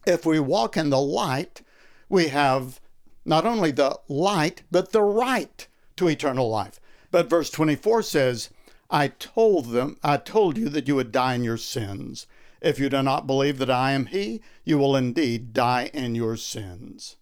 If 0.06 0.26
we 0.26 0.42
walk 0.42 0.76
in 0.76 0.90
the 0.90 1.02
light, 1.02 1.62
we 2.10 2.28
have 2.28 2.82
not 3.24 3.46
only 3.46 3.72
the 3.72 3.98
light, 4.10 4.64
but 4.70 4.92
the 4.92 5.02
right 5.02 5.66
to 5.96 6.10
eternal 6.10 6.50
life. 6.50 6.82
But 7.14 7.30
verse 7.30 7.52
24 7.52 8.02
says, 8.02 8.50
I 8.90 9.10
told 9.10 9.68
them, 9.68 10.00
I 10.04 10.18
told 10.18 10.58
you 10.58 10.68
that 10.70 10.88
you 10.88 10.96
would 10.96 11.12
die 11.12 11.36
in 11.36 11.44
your 11.44 11.58
sins. 11.58 12.26
If 12.60 12.80
you 12.80 12.90
do 12.90 13.04
not 13.04 13.28
believe 13.28 13.60
that 13.60 13.70
I 13.70 13.92
am 13.92 14.08
He, 14.08 14.42
you 14.64 14.80
will 14.80 14.96
indeed 14.96 15.54
die 15.54 15.92
in 15.94 16.16
your 16.16 16.36
sins. 16.38 17.18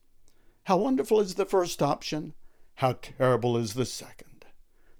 How 0.64 0.78
wonderful 0.78 1.20
is 1.20 1.36
the 1.36 1.46
first 1.46 1.82
option? 1.82 2.36
How 2.76 2.94
terrible 3.02 3.58
is 3.58 3.74
the 3.74 3.84
second? 3.86 4.46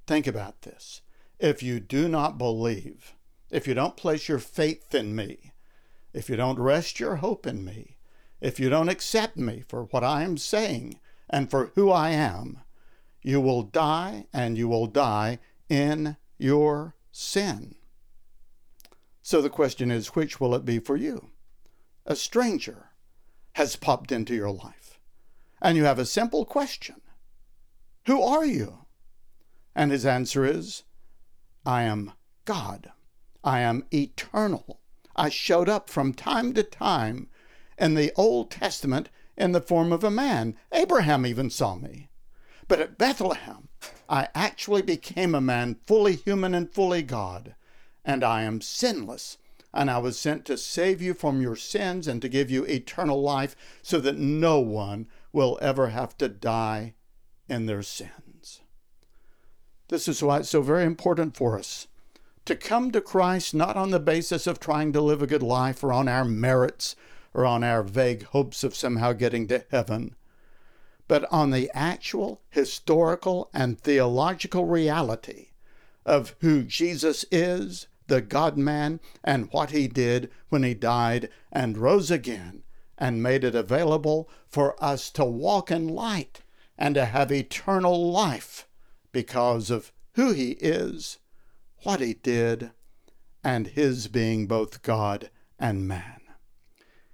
Think 0.08 0.28
about 0.28 0.64
this. 0.64 1.02
If 1.40 1.64
you 1.64 1.80
do 1.80 2.10
not 2.10 2.38
believe, 2.38 3.16
if 3.50 3.70
you 3.70 3.74
don't 3.74 3.96
place 3.96 4.28
your 4.28 4.40
faith 4.40 4.94
in 4.94 5.16
me, 5.16 5.54
if 6.12 6.30
you 6.30 6.36
don't 6.36 6.60
rest 6.60 7.00
your 7.00 7.16
hope 7.16 7.48
in 7.48 7.64
me, 7.64 7.96
if 8.42 8.60
you 8.60 8.70
don't 8.70 8.90
accept 8.90 9.38
me 9.38 9.64
for 9.66 9.86
what 9.86 10.04
I 10.04 10.24
am 10.24 10.38
saying 10.38 11.00
and 11.30 11.50
for 11.50 11.72
who 11.76 11.90
I 11.90 12.10
am, 12.10 12.60
you 13.22 13.40
will 13.40 13.64
die, 13.64 14.26
and 14.34 14.58
you 14.58 14.68
will 14.68 14.88
die 14.88 15.40
in 15.70 16.18
your 16.38 16.96
sin. 17.12 17.76
So 19.22 19.42
the 19.42 19.50
question 19.50 19.92
is 19.92 20.16
which 20.16 20.40
will 20.40 20.56
it 20.56 20.66
be 20.66 20.80
for 20.80 20.96
you? 20.96 21.30
A 22.06 22.16
stranger 22.16 22.90
has 23.54 23.76
popped 23.76 24.12
into 24.12 24.34
your 24.34 24.52
life, 24.52 25.00
and 25.62 25.78
you 25.78 25.84
have 25.84 26.00
a 26.00 26.06
simple 26.06 26.46
question 26.46 27.02
Who 28.08 28.22
are 28.22 28.46
you? 28.46 28.86
And 29.76 29.92
his 29.92 30.06
answer 30.06 30.44
is, 30.44 30.84
I 31.66 31.84
am 31.84 32.14
God. 32.46 32.92
I 33.44 33.62
am 33.62 33.86
eternal. 33.94 34.82
I 35.16 35.30
showed 35.30 35.70
up 35.70 35.90
from 35.90 36.14
time 36.14 36.54
to 36.54 36.64
time 36.64 37.30
in 37.78 37.96
the 37.96 38.12
Old 38.16 38.52
Testament 38.52 39.10
in 39.38 39.52
the 39.52 39.62
form 39.62 39.92
of 39.92 40.04
a 40.04 40.12
man. 40.12 40.56
Abraham 40.72 41.26
even 41.26 41.50
saw 41.50 41.76
me. 41.76 42.10
But 42.72 42.80
at 42.80 42.98
Bethlehem, 42.98 43.68
I 44.08 44.30
actually 44.34 44.82
became 44.82 45.36
a 45.36 45.42
man 45.42 45.76
fully 45.86 46.16
human 46.16 46.56
and 46.56 46.72
fully 46.72 47.02
God, 47.02 47.54
and 48.06 48.24
I 48.24 48.44
am 48.44 48.62
sinless. 48.62 49.38
and 49.74 49.92
I 49.92 49.98
was 49.98 50.18
sent 50.18 50.46
to 50.46 50.58
save 50.58 51.02
you 51.02 51.14
from 51.14 51.42
your 51.42 51.58
sins 51.58 52.08
and 52.08 52.22
to 52.22 52.30
give 52.30 52.50
you 52.50 52.64
eternal 52.64 53.22
life 53.22 53.58
so 53.82 54.00
that 54.00 54.16
no 54.18 54.62
one 54.62 55.08
will 55.34 55.60
ever 55.62 55.90
have 55.90 56.18
to 56.20 56.30
die 56.30 56.94
in 57.50 57.66
their 57.66 57.84
sins. 57.84 58.62
This 59.90 60.08
is 60.08 60.24
why 60.24 60.38
it's 60.38 60.50
so 60.52 60.62
very 60.62 60.86
important 60.86 61.36
for 61.36 61.60
us 61.60 61.90
to 62.46 62.56
come 62.56 62.90
to 62.92 63.02
Christ 63.02 63.54
not 63.54 63.76
on 63.76 63.92
the 63.92 64.00
basis 64.00 64.48
of 64.48 64.62
trying 64.62 64.94
to 64.94 65.02
live 65.02 65.22
a 65.22 65.28
good 65.28 65.44
life 65.44 65.84
or 65.84 65.92
on 65.92 66.08
our 66.08 66.24
merits 66.24 66.96
or 67.34 67.46
on 67.46 67.66
our 67.66 67.84
vague 67.84 68.24
hopes 68.28 68.64
of 68.64 68.78
somehow 68.78 69.12
getting 69.12 69.46
to 69.50 69.66
heaven, 69.72 70.16
but 71.12 71.28
on 71.30 71.52
the 71.52 71.70
actual 71.74 72.42
historical 72.52 73.50
and 73.54 73.78
theological 73.78 74.64
reality 74.64 75.50
of 76.06 76.38
who 76.40 76.64
Jesus 76.64 77.26
is, 77.30 77.88
the 78.08 78.22
God 78.22 78.58
man, 78.58 79.02
and 79.22 79.52
what 79.52 79.72
he 79.72 79.90
did 79.90 80.32
when 80.48 80.64
he 80.64 80.74
died 80.74 81.28
and 81.52 81.78
rose 81.78 82.12
again 82.12 82.64
and 82.98 83.22
made 83.22 83.44
it 83.44 83.56
available 83.56 84.30
for 84.48 84.82
us 84.82 85.10
to 85.10 85.26
walk 85.26 85.70
in 85.70 85.90
light 85.90 86.44
and 86.78 86.96
to 86.96 87.04
have 87.04 87.30
eternal 87.30 88.10
life 88.10 88.66
because 89.12 89.70
of 89.70 89.92
who 90.14 90.32
he 90.32 90.52
is, 90.62 91.20
what 91.84 92.00
he 92.00 92.14
did, 92.14 92.72
and 93.44 93.68
his 93.68 94.08
being 94.08 94.48
both 94.48 94.82
God 94.82 95.30
and 95.60 95.86
man. 95.86 96.22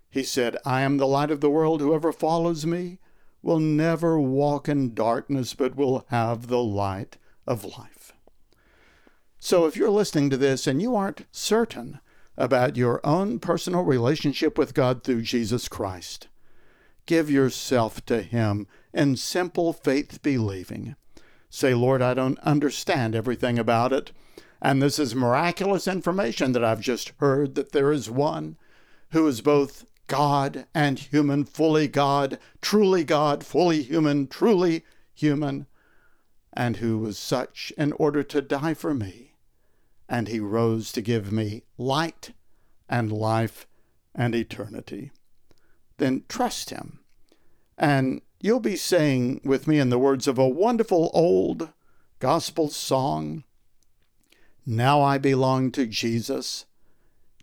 He 0.07 0.21
said, 0.21 0.55
I 0.63 0.81
am 0.81 0.97
the 0.97 1.07
light 1.07 1.31
of 1.31 1.41
the 1.41 1.49
world. 1.49 1.81
Whoever 1.81 2.13
follows 2.13 2.63
me 2.63 2.99
will 3.47 3.59
never 3.61 4.19
walk 4.19 4.67
in 4.67 4.93
darkness, 4.93 5.53
but 5.53 5.73
will 5.73 6.05
have 6.09 6.47
the 6.47 6.61
light 6.61 7.15
of 7.47 7.63
life. 7.63 8.11
So 9.39 9.65
if 9.65 9.77
you're 9.77 9.89
listening 9.89 10.29
to 10.31 10.37
this 10.37 10.67
and 10.67 10.81
you 10.81 10.97
aren't 10.97 11.25
certain 11.31 12.01
about 12.35 12.75
your 12.75 12.99
own 13.05 13.39
personal 13.39 13.83
relationship 13.83 14.57
with 14.57 14.73
God 14.73 15.01
through 15.01 15.21
Jesus 15.21 15.69
Christ, 15.69 16.27
give 17.05 17.31
yourself 17.31 18.05
to 18.07 18.21
Him 18.21 18.67
in 18.93 19.15
simple 19.15 19.71
faith 19.71 20.21
believing. 20.21 20.97
Say, 21.49 21.73
Lord, 21.73 22.01
I 22.01 22.13
don't 22.13 22.39
understand 22.39 23.15
everything 23.15 23.57
about 23.57 23.93
it. 23.93 24.11
And 24.61 24.81
this 24.81 24.99
is 24.99 25.15
miraculous 25.15 25.87
information 25.87 26.51
that 26.51 26.65
I've 26.65 26.81
just 26.81 27.13
heard 27.21 27.55
that 27.55 27.71
there 27.71 27.93
is 27.93 28.09
one 28.09 28.57
who 29.11 29.25
is 29.25 29.39
both 29.39 29.85
God 30.07 30.65
and 30.73 30.97
human, 30.97 31.45
fully 31.45 31.87
God, 31.87 32.39
truly 32.61 33.03
God, 33.03 33.45
fully 33.45 33.81
human, 33.83 34.27
truly 34.27 34.83
human, 35.13 35.67
and 36.53 36.77
who 36.77 36.97
was 36.97 37.17
such 37.17 37.71
in 37.77 37.91
order 37.93 38.23
to 38.23 38.41
die 38.41 38.73
for 38.73 38.93
me 38.93 39.27
and 40.09 40.27
he 40.27 40.39
rose 40.39 40.91
to 40.91 41.01
give 41.01 41.31
me 41.31 41.63
light 41.77 42.31
and 42.89 43.11
life 43.11 43.67
and 44.15 44.33
eternity. 44.33 45.11
Then 45.97 46.23
trust 46.29 46.69
him. 46.69 46.99
And 47.77 48.21
you'll 48.39 48.59
be 48.59 48.75
saying 48.75 49.41
with 49.43 49.67
me 49.67 49.79
in 49.79 49.89
the 49.89 49.99
words 49.99 50.27
of 50.27 50.37
a 50.37 50.47
wonderful 50.47 51.11
old 51.13 51.69
gospel 52.19 52.69
song 52.69 53.43
Now 54.65 55.01
I 55.01 55.17
belong 55.17 55.71
to 55.71 55.85
Jesus. 55.85 56.65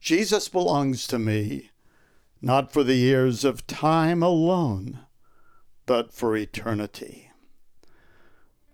Jesus 0.01 0.49
belongs 0.49 1.07
to 1.07 1.19
me, 1.19 1.71
not 2.45 2.71
for 2.71 2.85
the 2.85 2.95
years 2.95 3.43
of 3.43 3.67
time 3.67 4.23
alone, 4.23 5.01
but 5.87 6.13
for 6.13 6.37
eternity. 6.37 7.31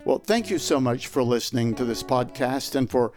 Well, 0.03 0.19
thank 0.19 0.49
you 0.49 0.57
so 0.57 0.81
much 0.81 1.07
for 1.07 1.23
listening 1.23 1.75
to 1.75 1.85
this 1.85 2.03
podcast 2.03 2.75
and 2.75 2.89
for 2.89 3.13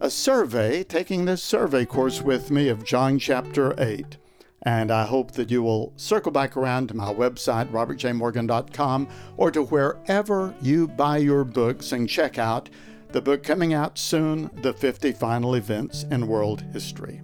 a 0.00 0.08
survey, 0.08 0.84
taking 0.84 1.24
this 1.24 1.42
survey 1.42 1.84
course 1.84 2.22
with 2.22 2.48
me 2.50 2.68
of 2.68 2.84
John 2.84 3.18
chapter 3.18 3.74
8. 3.76 4.18
And 4.64 4.92
I 4.92 5.04
hope 5.04 5.32
that 5.32 5.50
you 5.50 5.64
will 5.64 5.92
circle 5.96 6.30
back 6.30 6.56
around 6.56 6.88
to 6.88 6.94
my 6.94 7.12
website, 7.12 7.68
robertjmorgan.com, 7.72 9.08
or 9.36 9.50
to 9.50 9.64
wherever 9.64 10.54
you 10.62 10.86
buy 10.86 11.16
your 11.16 11.42
books 11.42 11.90
and 11.90 12.08
check 12.08 12.38
out 12.38 12.70
the 13.10 13.20
book 13.20 13.42
coming 13.42 13.74
out 13.74 13.98
soon 13.98 14.48
The 14.62 14.72
50 14.72 15.10
Final 15.12 15.56
Events 15.56 16.04
in 16.04 16.28
World 16.28 16.62
History. 16.72 17.20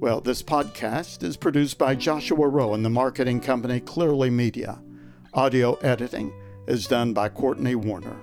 Well, 0.00 0.20
this 0.20 0.44
podcast 0.44 1.24
is 1.24 1.36
produced 1.36 1.76
by 1.76 1.96
Joshua 1.96 2.46
Rowe 2.46 2.72
and 2.72 2.84
the 2.84 2.88
marketing 2.88 3.40
company 3.40 3.80
Clearly 3.80 4.30
Media. 4.30 4.80
Audio 5.34 5.74
editing 5.82 6.32
is 6.68 6.86
done 6.86 7.12
by 7.12 7.28
Courtney 7.28 7.74
Warner. 7.74 8.22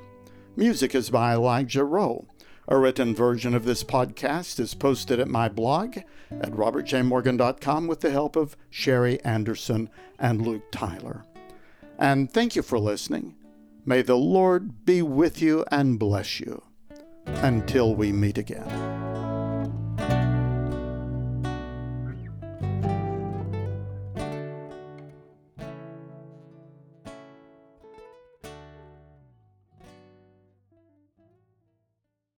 Music 0.56 0.96
is 0.96 1.10
by 1.10 1.34
Elijah 1.34 1.84
Rowe. 1.84 2.28
A 2.70 2.78
written 2.78 3.14
version 3.14 3.54
of 3.54 3.66
this 3.66 3.84
podcast 3.84 4.58
is 4.58 4.74
posted 4.74 5.20
at 5.20 5.28
my 5.28 5.50
blog 5.50 5.98
at 6.32 6.54
robertjmorgan.com 6.54 7.88
with 7.88 8.00
the 8.00 8.10
help 8.10 8.38
of 8.38 8.56
Sherry 8.70 9.22
Anderson 9.26 9.90
and 10.18 10.48
Luke 10.48 10.72
Tyler. 10.72 11.26
And 12.00 12.32
thank 12.32 12.56
you 12.56 12.62
for 12.62 12.80
listening. 12.80 13.36
May 13.86 14.02
the 14.02 14.16
Lord 14.16 14.86
be 14.86 15.02
with 15.02 15.42
you 15.42 15.66
and 15.70 16.00
bless 16.00 16.40
you. 16.40 16.64
Until 17.26 17.94
we 17.96 18.14
meet 18.14 18.38
again. 18.38 18.95